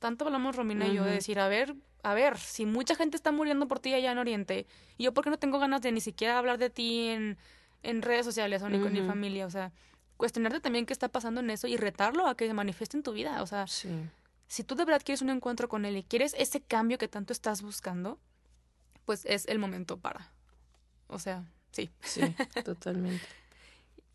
tanto 0.00 0.24
hablamos 0.26 0.56
Romina 0.56 0.88
y 0.88 0.94
yo 0.94 1.04
de 1.04 1.12
decir, 1.12 1.38
a 1.38 1.46
ver, 1.46 1.76
a 2.02 2.14
ver, 2.14 2.36
si 2.38 2.66
mucha 2.66 2.94
gente 2.96 3.16
está 3.16 3.30
muriendo 3.30 3.68
por 3.68 3.78
ti 3.78 3.94
allá 3.94 4.10
en 4.10 4.18
Oriente, 4.18 4.66
y 4.98 5.04
yo 5.04 5.14
por 5.14 5.22
qué 5.22 5.30
no 5.30 5.38
tengo 5.38 5.58
ganas 5.60 5.80
de 5.82 5.92
ni 5.92 6.00
siquiera 6.00 6.36
hablar 6.38 6.58
de 6.58 6.70
ti 6.70 7.08
en, 7.08 7.38
en 7.84 8.02
redes 8.02 8.26
sociales 8.26 8.62
o 8.62 8.68
ni 8.68 8.80
con 8.80 8.92
mi 8.92 9.02
familia, 9.02 9.46
o 9.46 9.50
sea, 9.50 9.70
cuestionarte 10.16 10.60
también 10.60 10.84
qué 10.86 10.92
está 10.92 11.08
pasando 11.08 11.40
en 11.40 11.50
eso 11.50 11.66
y 11.68 11.76
retarlo 11.76 12.26
a 12.26 12.34
que 12.36 12.46
se 12.46 12.54
manifieste 12.54 12.96
en 12.96 13.02
tu 13.04 13.12
vida, 13.12 13.40
o 13.42 13.46
sea, 13.46 13.66
Sí. 13.66 13.88
si 14.48 14.64
tú 14.64 14.74
de 14.74 14.84
verdad 14.84 15.02
quieres 15.04 15.22
un 15.22 15.30
encuentro 15.30 15.68
con 15.68 15.84
él 15.84 15.96
y 15.96 16.02
quieres 16.02 16.34
ese 16.38 16.60
cambio 16.60 16.98
que 16.98 17.06
tanto 17.08 17.32
estás 17.32 17.62
buscando, 17.62 18.18
pues 19.04 19.24
es 19.26 19.46
el 19.46 19.58
momento 19.58 19.96
para. 19.98 20.30
O 21.08 21.18
sea, 21.18 21.44
sí. 21.72 21.90
Sí, 22.02 22.20
totalmente. 22.64 23.24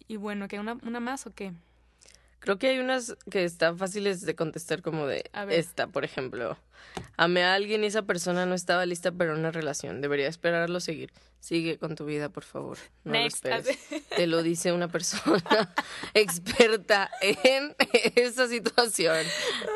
Y 0.07 0.17
bueno, 0.17 0.47
¿qué? 0.47 0.59
¿Una, 0.59 0.77
una 0.83 0.99
más 0.99 1.25
o 1.27 1.31
qué? 1.33 1.53
Creo 2.39 2.57
que 2.59 2.67
hay 2.69 2.79
unas 2.79 3.15
que 3.31 3.43
están 3.43 3.77
fáciles 3.77 4.21
de 4.21 4.35
contestar 4.35 4.81
como 4.81 5.07
de 5.07 5.29
A 5.33 5.45
ver. 5.45 5.59
esta, 5.59 5.87
por 5.87 6.03
ejemplo. 6.05 6.57
Amé 7.17 7.43
a 7.43 7.55
alguien 7.55 7.83
y 7.83 7.87
esa 7.87 8.03
persona 8.03 8.45
no 8.45 8.53
estaba 8.53 8.85
lista 8.85 9.11
para 9.11 9.33
una 9.33 9.51
relación. 9.51 10.01
Debería 10.01 10.27
esperarlo 10.27 10.79
seguir. 10.79 11.11
Sigue 11.39 11.77
con 11.77 11.95
tu 11.95 12.05
vida, 12.05 12.29
por 12.29 12.43
favor. 12.43 12.77
No 13.03 13.13
Next. 13.13 13.43
lo 13.45 13.55
esperes. 13.55 13.79
Te 14.15 14.27
lo 14.27 14.43
dice 14.43 14.71
una 14.73 14.87
persona 14.87 15.43
experta 16.13 17.09
en 17.21 17.75
esa 18.15 18.47
situación. 18.47 19.25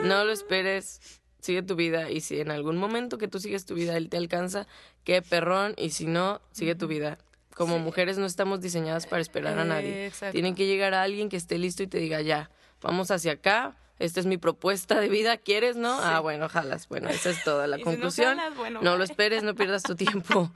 No 0.04 0.24
lo 0.26 0.32
esperes. 0.32 1.02
Sigue 1.42 1.64
tu 1.64 1.76
vida 1.76 2.12
y 2.12 2.20
si 2.22 2.40
en 2.42 2.52
algún 2.52 2.78
momento 2.78 3.18
que 3.18 3.28
tú 3.30 3.40
sigues 3.40 3.66
tu 3.66 3.74
vida 3.74 3.96
él 3.96 4.10
te 4.10 4.18
alcanza, 4.18 4.68
qué 5.06 5.22
perrón 5.22 5.74
y 5.78 5.92
si 5.92 6.06
no, 6.06 6.42
sigue 6.52 6.76
tu 6.76 6.88
vida. 6.88 7.18
Como 7.60 7.76
Sí. 7.76 7.82
mujeres 7.82 8.18
no 8.18 8.26
estamos 8.26 8.62
diseñadas 8.62 9.06
para 9.06 9.22
esperar 9.22 9.60
a 9.60 9.66
nadie. 9.66 9.90
Eh, 9.90 10.08
exacto. 10.08 10.32
Tienen 10.32 10.56
que 10.56 10.66
llegar 10.66 10.94
a 10.94 11.04
alguien 11.04 11.28
que 11.28 11.36
esté 11.36 11.58
listo 11.58 11.84
y 11.84 11.88
te 11.88 11.98
diga, 11.98 12.22
ya, 12.22 12.50
vamos 12.82 13.12
hacia 13.12 13.34
acá, 13.34 13.76
esta 14.00 14.22
es 14.22 14.26
mi 14.26 14.38
propuesta 14.38 14.98
de 15.02 15.10
vida, 15.10 15.36
¿quieres, 15.36 15.76
no? 15.76 16.00
Ah, 16.02 16.22
bueno, 16.22 16.48
jalas. 16.48 16.88
Bueno, 16.88 17.10
esa 17.10 17.30
es 17.32 17.44
toda 17.44 17.68
la 17.68 17.76
Y 17.78 17.80
si 17.80 17.86
no 17.86 17.92
conclusión. 17.92 18.38
jalas, 18.38 18.56
bueno, 18.58 18.80
no 18.82 18.98
lo 18.98 19.04
esperes, 19.04 19.44
no 19.44 19.56
pierdas 19.56 19.84
tu 19.84 19.96
tiempo. 19.96 20.50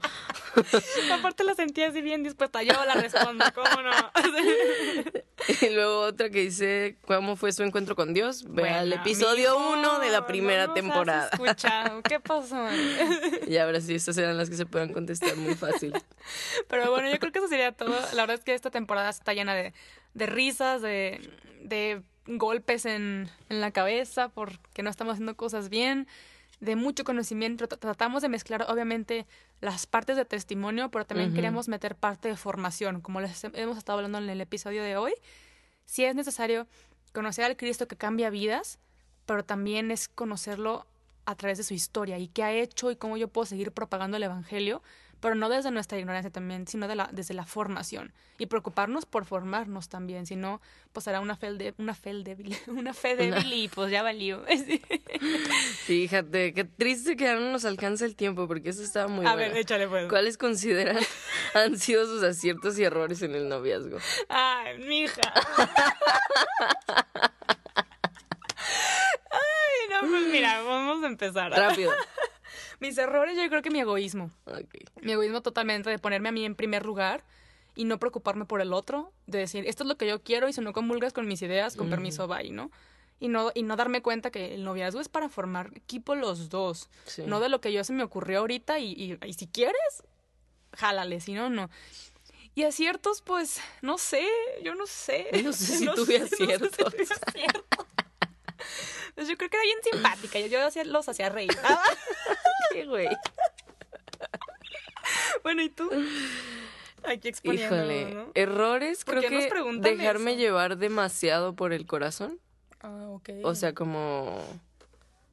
Aparte 1.12 1.44
la 1.44 1.54
sentía 1.54 1.88
así 1.88 2.00
bien 2.00 2.22
dispuesta. 2.22 2.62
Yo 2.62 2.72
la 2.86 2.94
respondo, 2.94 3.44
¿cómo 3.54 3.82
no? 3.82 3.90
y 5.60 5.68
luego 5.70 6.00
otra 6.00 6.30
que 6.30 6.40
dice, 6.40 6.96
¿cómo 7.06 7.36
fue 7.36 7.52
su 7.52 7.62
encuentro 7.64 7.94
con 7.96 8.14
Dios? 8.14 8.44
Ve 8.48 8.70
al 8.70 8.88
Bueno, 8.88 9.02
episodio 9.02 9.58
mijo, 9.58 9.72
uno 9.72 9.98
de 9.98 10.08
la 10.10 10.26
primera 10.26 10.72
temporada. 10.72 11.28
escuchado. 11.32 12.02
¿Qué 12.02 12.20
pasó? 12.20 12.66
y 13.46 13.56
ahora 13.58 13.80
sí, 13.82 13.94
estas 13.94 14.16
eran 14.16 14.38
las 14.38 14.48
que 14.48 14.56
se 14.56 14.64
puedan 14.64 14.90
contestar 14.92 15.36
muy 15.36 15.54
fácil. 15.54 15.92
Pero 16.68 16.90
bueno, 16.90 17.10
yo 17.10 17.18
creo 17.18 17.30
que 17.30 17.40
eso 17.40 17.48
sería 17.48 17.72
todo. 17.72 17.94
La 18.14 18.22
verdad 18.22 18.36
es 18.38 18.44
que 18.44 18.54
esta 18.54 18.70
temporada 18.70 19.10
está 19.10 19.34
llena 19.34 19.54
de, 19.54 19.74
de 20.14 20.26
risas, 20.26 20.80
de, 20.80 21.30
de 21.60 22.02
golpes 22.26 22.86
en, 22.86 23.28
en 23.48 23.60
la 23.60 23.70
cabeza 23.70 24.28
porque 24.28 24.82
no 24.82 24.90
estamos 24.90 25.12
haciendo 25.14 25.36
cosas 25.36 25.68
bien, 25.68 26.06
de 26.60 26.76
mucho 26.76 27.04
conocimiento. 27.04 27.68
Tra- 27.68 27.78
Tratamos 27.78 28.22
de 28.22 28.28
mezclar, 28.28 28.64
obviamente, 28.68 29.26
las 29.60 29.86
partes 29.86 30.16
de 30.16 30.24
testimonio, 30.24 30.90
pero 30.90 31.04
también 31.04 31.28
Ujú. 31.30 31.36
queríamos 31.36 31.68
meter 31.68 31.94
parte 31.96 32.28
de 32.28 32.36
formación, 32.36 33.00
como 33.00 33.20
les 33.20 33.44
hemos 33.44 33.76
estado 33.78 33.98
hablando 33.98 34.18
en 34.18 34.28
el 34.30 34.40
episodio 34.40 34.82
de 34.82 34.96
hoy. 34.96 35.12
Sí 35.84 36.04
es 36.04 36.14
necesario 36.14 36.66
conocer 37.12 37.44
al 37.44 37.56
Cristo 37.56 37.86
que 37.86 37.96
cambia 37.96 38.30
vidas, 38.30 38.78
pero 39.26 39.44
también 39.44 39.90
es 39.90 40.08
conocerlo 40.08 40.86
a 41.26 41.34
través 41.36 41.58
de 41.58 41.64
su 41.64 41.74
historia 41.74 42.18
y 42.18 42.28
qué 42.28 42.42
ha 42.42 42.52
hecho 42.52 42.90
y 42.90 42.96
cómo 42.96 43.16
yo 43.16 43.28
puedo 43.28 43.46
seguir 43.46 43.72
propagando 43.72 44.16
el 44.16 44.22
Evangelio 44.22 44.82
pero 45.20 45.34
no 45.34 45.48
desde 45.48 45.70
nuestra 45.70 45.98
ignorancia 45.98 46.30
también, 46.30 46.66
sino 46.66 46.88
de 46.88 46.96
la, 46.96 47.08
desde 47.12 47.34
la 47.34 47.44
formación. 47.44 48.12
Y 48.38 48.46
preocuparnos 48.46 49.06
por 49.06 49.24
formarnos 49.24 49.88
también, 49.88 50.26
si 50.26 50.36
no, 50.36 50.60
pues 50.92 51.04
será 51.04 51.20
una 51.22 51.36
fe, 51.36 51.52
de, 51.52 51.74
una 51.78 51.94
fe 51.94 52.14
débil, 52.14 52.56
una 52.66 52.94
fe 52.94 53.16
débil 53.16 53.52
y 53.52 53.68
pues 53.68 53.90
ya 53.90 54.02
valió. 54.02 54.44
Fíjate, 55.86 56.52
qué 56.52 56.64
triste 56.64 57.16
que 57.16 57.24
ya 57.24 57.34
no 57.34 57.52
nos 57.52 57.64
alcanza 57.64 58.04
el 58.04 58.16
tiempo, 58.16 58.46
porque 58.46 58.70
eso 58.70 58.82
estaba 58.82 59.08
muy 59.08 59.26
A 59.26 59.34
ver, 59.34 59.56
échale 59.56 59.88
pues. 59.88 60.08
¿Cuáles 60.08 60.36
consideran 60.36 60.98
han 61.54 61.78
sido 61.78 62.06
sus 62.06 62.22
aciertos 62.22 62.78
y 62.78 62.84
errores 62.84 63.22
en 63.22 63.34
el 63.34 63.48
noviazgo? 63.48 63.98
Ay, 64.28 64.78
mija. 64.78 65.32
Ay, 69.30 69.88
no, 69.90 70.08
pues 70.08 70.22
mira, 70.30 70.62
vamos 70.62 71.04
a 71.04 71.06
empezar. 71.06 71.52
Rápido. 71.52 71.92
Mis 72.86 72.98
errores, 72.98 73.34
yo 73.36 73.48
creo 73.48 73.62
que 73.62 73.70
mi 73.70 73.80
egoísmo. 73.80 74.30
Mi 75.00 75.12
egoísmo 75.12 75.40
totalmente 75.40 75.88
de 75.88 75.98
ponerme 75.98 76.28
a 76.28 76.32
mí 76.32 76.44
en 76.44 76.54
primer 76.54 76.84
lugar 76.84 77.24
y 77.74 77.84
no 77.84 77.98
preocuparme 77.98 78.44
por 78.44 78.60
el 78.60 78.72
otro, 78.74 79.10
de 79.26 79.38
decir, 79.38 79.66
esto 79.66 79.84
es 79.84 79.88
lo 79.88 79.96
que 79.96 80.06
yo 80.06 80.22
quiero 80.22 80.48
y 80.48 80.52
si 80.52 80.60
no 80.60 80.72
comulgas 80.74 81.12
con 81.14 81.26
mis 81.26 81.40
ideas, 81.40 81.76
con 81.76 81.88
permiso, 81.88 82.28
bye, 82.28 82.50
¿no? 82.50 82.70
Y 83.20 83.28
no, 83.28 83.52
y 83.54 83.62
no 83.62 83.76
darme 83.76 84.02
cuenta 84.02 84.30
que 84.30 84.54
el 84.54 84.64
noviazgo 84.64 85.00
es 85.00 85.08
para 85.08 85.28
formar 85.30 85.70
equipo 85.74 86.14
los 86.14 86.50
dos, 86.50 86.90
Sí. 87.06 87.22
no 87.26 87.40
de 87.40 87.48
lo 87.48 87.60
que 87.62 87.72
yo 87.72 87.82
se 87.84 87.94
me 87.94 88.02
ocurrió 88.02 88.40
ahorita 88.40 88.78
y, 88.80 88.92
y, 88.92 89.18
y 89.26 89.32
si 89.32 89.46
quieres, 89.46 90.02
jálale, 90.74 91.20
si 91.20 91.32
no, 91.32 91.48
no. 91.48 91.70
Y 92.54 92.64
aciertos, 92.64 93.22
pues, 93.22 93.60
no 93.82 93.96
sé, 93.98 94.24
yo 94.62 94.74
no 94.74 94.86
sé. 94.86 95.28
No 95.42 95.52
sé 95.54 95.78
si 95.78 95.86
tuve 95.86 96.18
no 96.20 96.26
sé 96.28 96.36
si 96.36 96.42
aciertos. 96.44 96.70
tuve 96.72 97.02
aciertos. 97.02 97.86
Pues 99.14 99.28
yo 99.28 99.36
creo 99.36 99.48
que 99.48 99.56
era 99.56 99.64
bien 99.64 99.78
simpática, 99.92 100.38
yo, 100.40 100.46
yo 100.48 100.66
hacía- 100.66 100.84
los 100.84 101.08
hacía 101.08 101.28
reír. 101.28 101.50
¿Qué, 102.74 102.86
güey? 102.86 103.08
bueno, 105.42 105.62
¿y 105.62 105.68
tú? 105.68 105.90
Aquí 107.04 107.32
Híjole. 107.42 108.14
¿no? 108.14 108.26
Errores, 108.34 109.04
¿Por 109.04 109.18
creo 109.18 109.30
que 109.30 109.50
dejarme 109.80 110.32
eso? 110.32 110.40
llevar 110.40 110.76
demasiado 110.76 111.54
por 111.54 111.72
el 111.72 111.86
corazón. 111.86 112.38
Ah, 112.80 113.08
ok. 113.10 113.30
O 113.42 113.54
sea, 113.54 113.74
como 113.74 114.42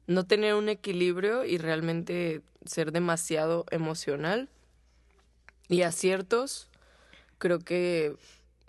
no 0.06 0.26
tener 0.26 0.54
un 0.54 0.68
equilibrio 0.68 1.44
y 1.44 1.58
realmente 1.58 2.42
ser 2.64 2.92
demasiado 2.92 3.64
emocional. 3.70 4.48
Y 5.68 5.82
aciertos, 5.82 6.68
creo 7.38 7.58
que 7.58 8.14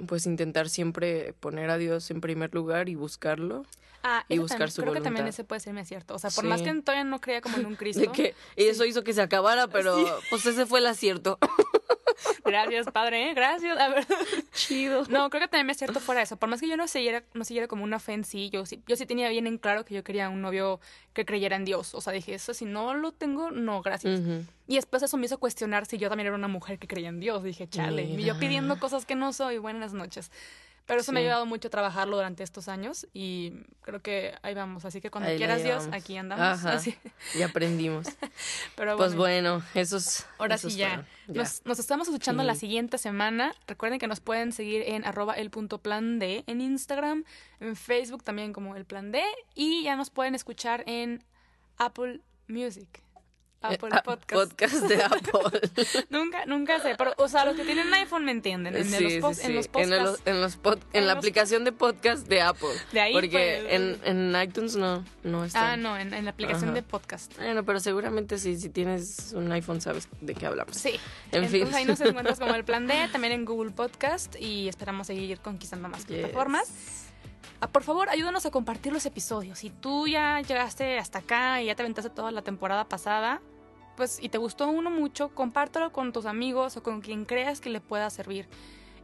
pues 0.08 0.26
intentar 0.26 0.70
siempre 0.70 1.34
poner 1.34 1.70
a 1.70 1.78
Dios 1.78 2.10
en 2.12 2.22
primer 2.22 2.54
lugar 2.54 2.90
y 2.90 2.96
buscarlo. 2.96 3.66
Ah, 4.04 4.26
y 4.30 4.38
buscar 4.38 4.58
también- 4.60 4.72
su 4.72 4.82
Creo 4.82 4.94
que 4.94 5.02
también 5.02 5.28
ese 5.28 5.44
puede 5.44 5.60
ser 5.62 5.74
mi 5.74 5.80
acierto. 5.82 6.14
O 6.16 6.20
sea, 6.20 6.30
por 6.30 6.44
Sí. 6.44 6.50
más 6.50 6.62
que 6.62 6.74
todavía 6.82 7.04
no 7.04 7.20
creía 7.20 7.42
como 7.42 7.58
en 7.58 7.66
un 7.66 7.76
Cristo. 7.78 8.02
De 8.02 8.08
que, 8.10 8.36
eso 8.56 8.86
hizo 8.86 9.04
que 9.04 9.14
se 9.14 9.22
acabara, 9.22 9.68
pero 9.68 9.98
pues 10.30 10.46
ese 10.46 10.66
fue 10.66 10.80
el 10.80 10.86
acierto. 10.88 11.40
Gracias, 12.46 12.86
padre, 12.92 13.32
¿eh? 13.32 13.34
gracias. 13.34 13.78
A 13.80 13.90
ver. 13.90 14.06
Chido. 14.54 15.04
No, 15.10 15.30
creo 15.30 15.42
que 15.42 15.48
también 15.48 15.66
me 15.66 15.72
acierto 15.72 16.00
fuera 16.00 16.22
eso. 16.22 16.38
Por 16.38 16.48
más 16.50 16.60
que 16.62 16.68
yo 16.68 16.78
no 16.78 16.88
siguiera, 16.88 17.24
no 17.34 17.44
siguiera 17.44 17.68
como 17.68 17.84
una 17.84 18.00
fe 18.00 18.14
en 18.14 18.24
sí, 18.24 18.50
yo 18.52 18.66
sí, 18.66 18.82
yo 18.88 18.96
sí 18.96 19.06
tenía 19.06 19.30
bien 19.30 19.48
en 19.48 19.58
claro 19.58 19.84
que 19.84 19.94
yo 19.96 20.04
quería 20.04 20.30
un 20.30 20.42
novio 20.42 20.80
que 21.14 21.26
creyera 21.26 21.56
en 21.56 21.66
Dios. 21.66 21.96
O 21.96 22.02
sea, 22.02 22.14
dije, 22.14 22.34
eso 22.36 22.54
si 22.54 22.66
no 22.66 22.94
lo 22.94 23.12
tengo, 23.14 23.52
no, 23.52 23.82
gracias. 23.82 24.22
Y 24.68 24.76
después 24.76 25.02
eso 25.04 25.18
me 25.18 25.26
hizo 25.26 25.40
cuestionar 25.40 25.86
si 25.86 25.98
yo 25.98 26.08
también 26.10 26.28
era 26.28 26.36
una 26.36 26.48
mujer 26.48 26.78
que 26.80 26.88
creía 26.88 27.10
en 27.10 27.20
Dios. 27.20 27.44
Dije, 27.44 27.68
chale, 27.68 28.04
y 28.04 28.24
yo 28.24 28.38
pidiendo 28.40 28.80
cosas 28.80 29.06
que 29.06 29.16
no 29.16 29.34
soy. 29.34 29.58
Buenas 29.58 29.94
noches. 29.94 30.32
Pero 30.86 31.00
eso 31.00 31.14
me 31.14 31.20
ha 31.20 31.24
ayudado 31.24 31.46
mucho 31.46 31.70
a 31.70 31.72
trabajarlo 31.72 32.18
durante 32.18 32.44
estos 32.44 32.68
años 32.68 33.08
y 33.14 33.54
creo 33.82 34.02
que 34.02 34.34
ahí 34.42 34.54
vamos. 34.54 34.84
Así 34.84 35.00
que 35.00 35.10
cuando 35.10 35.30
Ahí 35.30 35.38
quieras 35.38 35.64
Dios, 35.64 35.88
aquí 35.94 36.18
andamos. 36.18 36.46
Ajá. 36.46 36.74
Así. 36.74 36.98
Y 37.36 37.42
aprendimos. 37.42 38.06
Pero 38.76 38.98
Pues 38.98 39.16
bueno, 39.16 39.64
esos. 39.76 40.26
ahora 40.38 40.56
esos 40.56 40.74
sí 40.74 40.80
ya. 40.80 40.88
fueron. 40.90 41.06
Ya. 41.28 41.42
Nos, 41.42 41.66
nos 41.66 41.80
estamos 41.80 42.08
escuchando 42.10 42.44
la 42.44 42.56
siguiente 42.56 42.98
semana. 42.98 43.56
Recuerden 43.66 43.98
que 43.98 44.08
nos 44.08 44.20
pueden 44.20 44.52
seguir 44.52 44.84
en 44.86 45.06
arroba 45.06 45.36
el 45.36 45.50
punto 45.52 45.78
plan 45.78 46.20
D 46.20 46.44
en 46.48 46.60
Instagram, 46.60 47.24
en 47.62 47.78
Facebook 47.78 48.24
también 48.24 48.52
como 48.52 48.76
el 48.76 48.84
plan 48.84 49.12
D 49.14 49.24
y 49.56 49.84
ya 49.84 49.96
nos 49.96 50.10
pueden 50.10 50.36
escuchar 50.36 50.84
en 50.86 51.24
Apple 51.78 52.20
Music. 52.50 52.90
Apple 53.64 53.90
Eh, 53.90 53.96
ah, 53.96 54.02
Podcast. 54.04 54.52
Podcast 54.52 54.74
de 54.88 55.04
Apple. 55.04 55.62
nunca, 56.10 56.46
nunca 56.46 56.80
sé, 56.80 56.96
pero 56.98 57.14
o 57.18 57.28
sea, 57.28 57.46
los 57.46 57.56
que 57.56 57.64
tienen 57.64 57.94
iPhone 57.94 58.26
me 58.26 58.32
entienden. 58.32 58.76
En, 58.76 58.86
Sí, 58.86 59.20
los, 59.20 59.38
sí, 59.38 59.46
en 59.48 59.56
los 59.56 59.66
En, 59.66 59.72
podcasts. 59.72 60.22
el- 60.26 60.34
en 60.36 60.42
los 60.42 60.62
pod- 60.62 60.80
en 60.94 61.02
En 61.02 61.08
la 61.08 61.14
aplicación 61.14 61.64
de 61.64 61.72
podcast 61.72 62.28
de 62.28 62.42
Apple. 62.42 62.70
De 62.92 63.02
ahí, 63.02 63.14
Porque 63.14 63.62
pues. 63.64 63.74
en, 64.08 64.34
en 64.36 64.42
iTunes 64.42 64.76
no, 64.76 65.04
no 65.24 65.46
está. 65.46 65.74
Ah, 65.74 65.78
no, 65.78 65.98
en, 65.98 66.14
en 66.14 66.26
la 66.26 66.32
aplicación 66.32 66.66
Ajá. 66.70 66.74
de 66.76 66.84
podcast. 66.84 67.36
Bueno, 67.38 67.64
pero 67.64 67.80
seguramente 67.80 68.38
sí, 68.38 68.58
si 68.58 68.70
tienes 68.70 69.34
un 69.36 69.52
iPhone 69.52 69.82
sabes 69.82 70.08
de 70.22 70.36
qué 70.36 70.46
hablamos. 70.46 70.76
Sí. 70.76 71.00
En 71.32 71.44
Entonces 71.44 71.66
fin. 71.68 71.74
ahí 71.76 71.86
nos 71.86 72.00
encuentras 72.02 72.40
como 72.40 72.54
el 72.56 72.64
plan 72.64 72.88
D, 72.88 73.08
también 73.12 73.34
en 73.34 73.46
Google 73.46 73.72
Podcast 73.72 74.36
y 74.40 74.68
esperamos 74.68 75.08
seguir 75.08 75.40
conquistando 75.40 75.90
más 75.90 76.06
Yes. 76.08 76.20
plataformas. 76.20 76.72
Ah, 77.62 77.68
por 77.68 77.84
favor, 77.84 78.10
ayúdanos 78.10 78.46
a 78.46 78.52
compartir 78.52 78.92
los 78.92 79.06
episodios. 79.06 79.60
Si 79.60 79.70
tú 79.70 80.06
ya 80.08 80.42
llegaste 80.42 80.98
hasta 81.00 81.20
acá 81.20 81.62
y 81.62 81.68
ya 81.68 81.76
te 81.76 81.82
aventaste 81.84 82.10
toda 82.10 82.30
la 82.32 82.42
temporada 82.42 82.84
pasada, 82.90 83.42
pues 83.96 84.20
y 84.22 84.30
te 84.30 84.38
gustó 84.38 84.68
uno 84.70 84.90
mucho, 84.90 85.30
compártelo 85.30 85.92
con 85.92 86.14
tus 86.14 86.26
amigos 86.26 86.78
o 86.78 86.84
con 86.84 87.02
quien 87.02 87.26
creas 87.26 87.62
que 87.62 87.70
le 87.70 87.82
pueda 87.82 88.10
servir. 88.10 88.48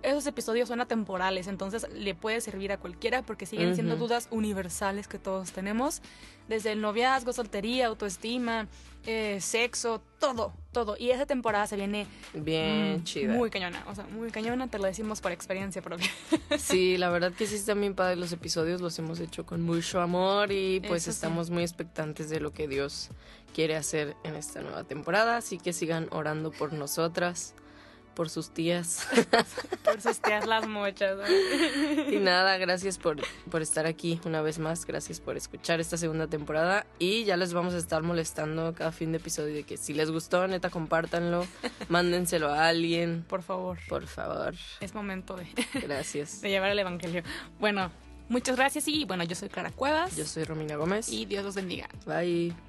Esos 0.02 0.26
episodios 0.28 0.70
son 0.70 0.80
atemporales, 0.80 1.48
entonces 1.48 1.86
le 1.94 2.16
puede 2.16 2.40
servir 2.40 2.72
a 2.72 2.78
cualquiera 2.78 3.22
porque 3.22 3.46
siguen 3.46 3.76
siendo 3.76 3.98
dudas 3.98 4.30
universales 4.32 5.10
que 5.10 5.20
todos 5.20 5.52
tenemos, 5.52 6.02
desde 6.48 6.72
el 6.72 6.80
noviazgo, 6.80 7.34
soltería, 7.34 7.88
autoestima, 7.88 8.68
eh, 9.06 9.40
sexo, 9.42 10.02
todo, 10.20 10.54
todo. 10.72 10.96
Y 11.00 11.12
esa 11.12 11.26
temporada 11.26 11.66
se 11.68 11.76
viene 11.76 12.06
Bien 12.34 12.98
mm, 13.00 13.04
chida. 13.04 13.34
muy 13.34 13.50
cañona, 13.50 13.84
o 13.88 13.96
sea, 13.96 14.06
muy 14.06 14.30
cañona, 14.32 14.68
te 14.68 14.78
lo 14.78 14.86
decimos 14.86 15.22
por 15.22 15.32
experiencia 15.32 15.82
propia. 15.82 16.10
Sí, 16.58 16.98
la 16.98 17.10
verdad 17.10 17.32
que 17.34 17.48
sí 17.48 17.56
están 17.56 17.80
bien 17.82 17.96
padres 17.96 18.18
los 18.18 18.32
episodios, 18.32 18.82
los 18.82 18.98
hemos 19.00 19.20
hecho 19.20 19.46
con 19.46 19.62
mucho 19.62 20.02
amor 20.02 20.52
y 20.52 20.80
pues 20.82 21.04
Eso 21.04 21.12
sí. 21.12 21.16
estamos 21.16 21.50
muy 21.50 21.64
expectantes 21.64 22.30
de 22.30 22.40
lo 22.40 22.52
que 22.52 22.68
Dios 22.68 23.10
quiere 23.54 23.76
hacer 23.76 24.16
en 24.24 24.36
esta 24.36 24.62
nueva 24.62 24.84
temporada, 24.84 25.38
así 25.38 25.58
que 25.58 25.74
sigan 25.74 26.08
orando 26.12 26.52
por 26.52 26.74
nosotras, 26.74 27.56
por 28.16 28.30
sus 28.30 28.50
tías. 28.52 29.08
por 29.84 30.02
sus 30.02 30.20
tías 30.22 30.46
las 30.46 30.68
mochas. 30.68 31.18
y 32.12 32.18
nada, 32.18 32.58
gracias 32.58 32.98
por, 32.98 33.18
por 33.50 33.62
estar 33.62 33.86
aquí 33.86 34.20
una 34.26 34.42
vez 34.42 34.60
más, 34.60 34.86
gracias 34.86 35.20
por 35.22 35.38
escuchar 35.38 35.80
esta 35.80 35.98
segunda 35.98 36.28
temporada 36.28 36.86
y 37.00 37.24
ya 37.24 37.38
les 37.38 37.54
vamos 37.54 37.74
a 37.74 37.78
estar 37.78 38.04
molestando 38.04 38.74
cada 38.74 38.92
fin 38.92 39.12
de 39.12 39.18
episodio 39.20 39.54
de 39.56 39.64
que 39.64 39.78
si 39.78 39.94
les 39.94 40.12
gustó, 40.12 40.48
neta, 40.48 40.70
compártanlo, 40.70 41.46
mándenselo 41.88 42.50
a 42.50 42.68
alguien, 42.68 43.24
Por 43.28 43.42
favor, 43.44 43.78
por 43.88 44.06
favor. 44.08 44.54
es 44.82 44.94
momento 44.94 45.36
de, 45.36 45.48
Gracias. 45.82 46.42
de 46.42 46.50
llevar 46.50 46.72
el 46.72 46.80
evangelio. 46.80 47.24
Bueno, 47.60 47.92
muchas 48.28 48.56
gracias 48.58 48.88
y 48.88 49.06
bueno, 49.06 49.24
yo 49.24 49.36
soy 49.36 49.50
Clara 49.50 49.72
Cuevas 49.72 50.16
Yo 50.16 50.26
soy 50.26 50.44
Romina 50.44 50.76
Gómez. 50.76 51.10
y 51.10 51.26
Dios 51.26 51.44
los 51.44 51.56
bendiga. 51.56 51.88
Bye. 52.06 52.69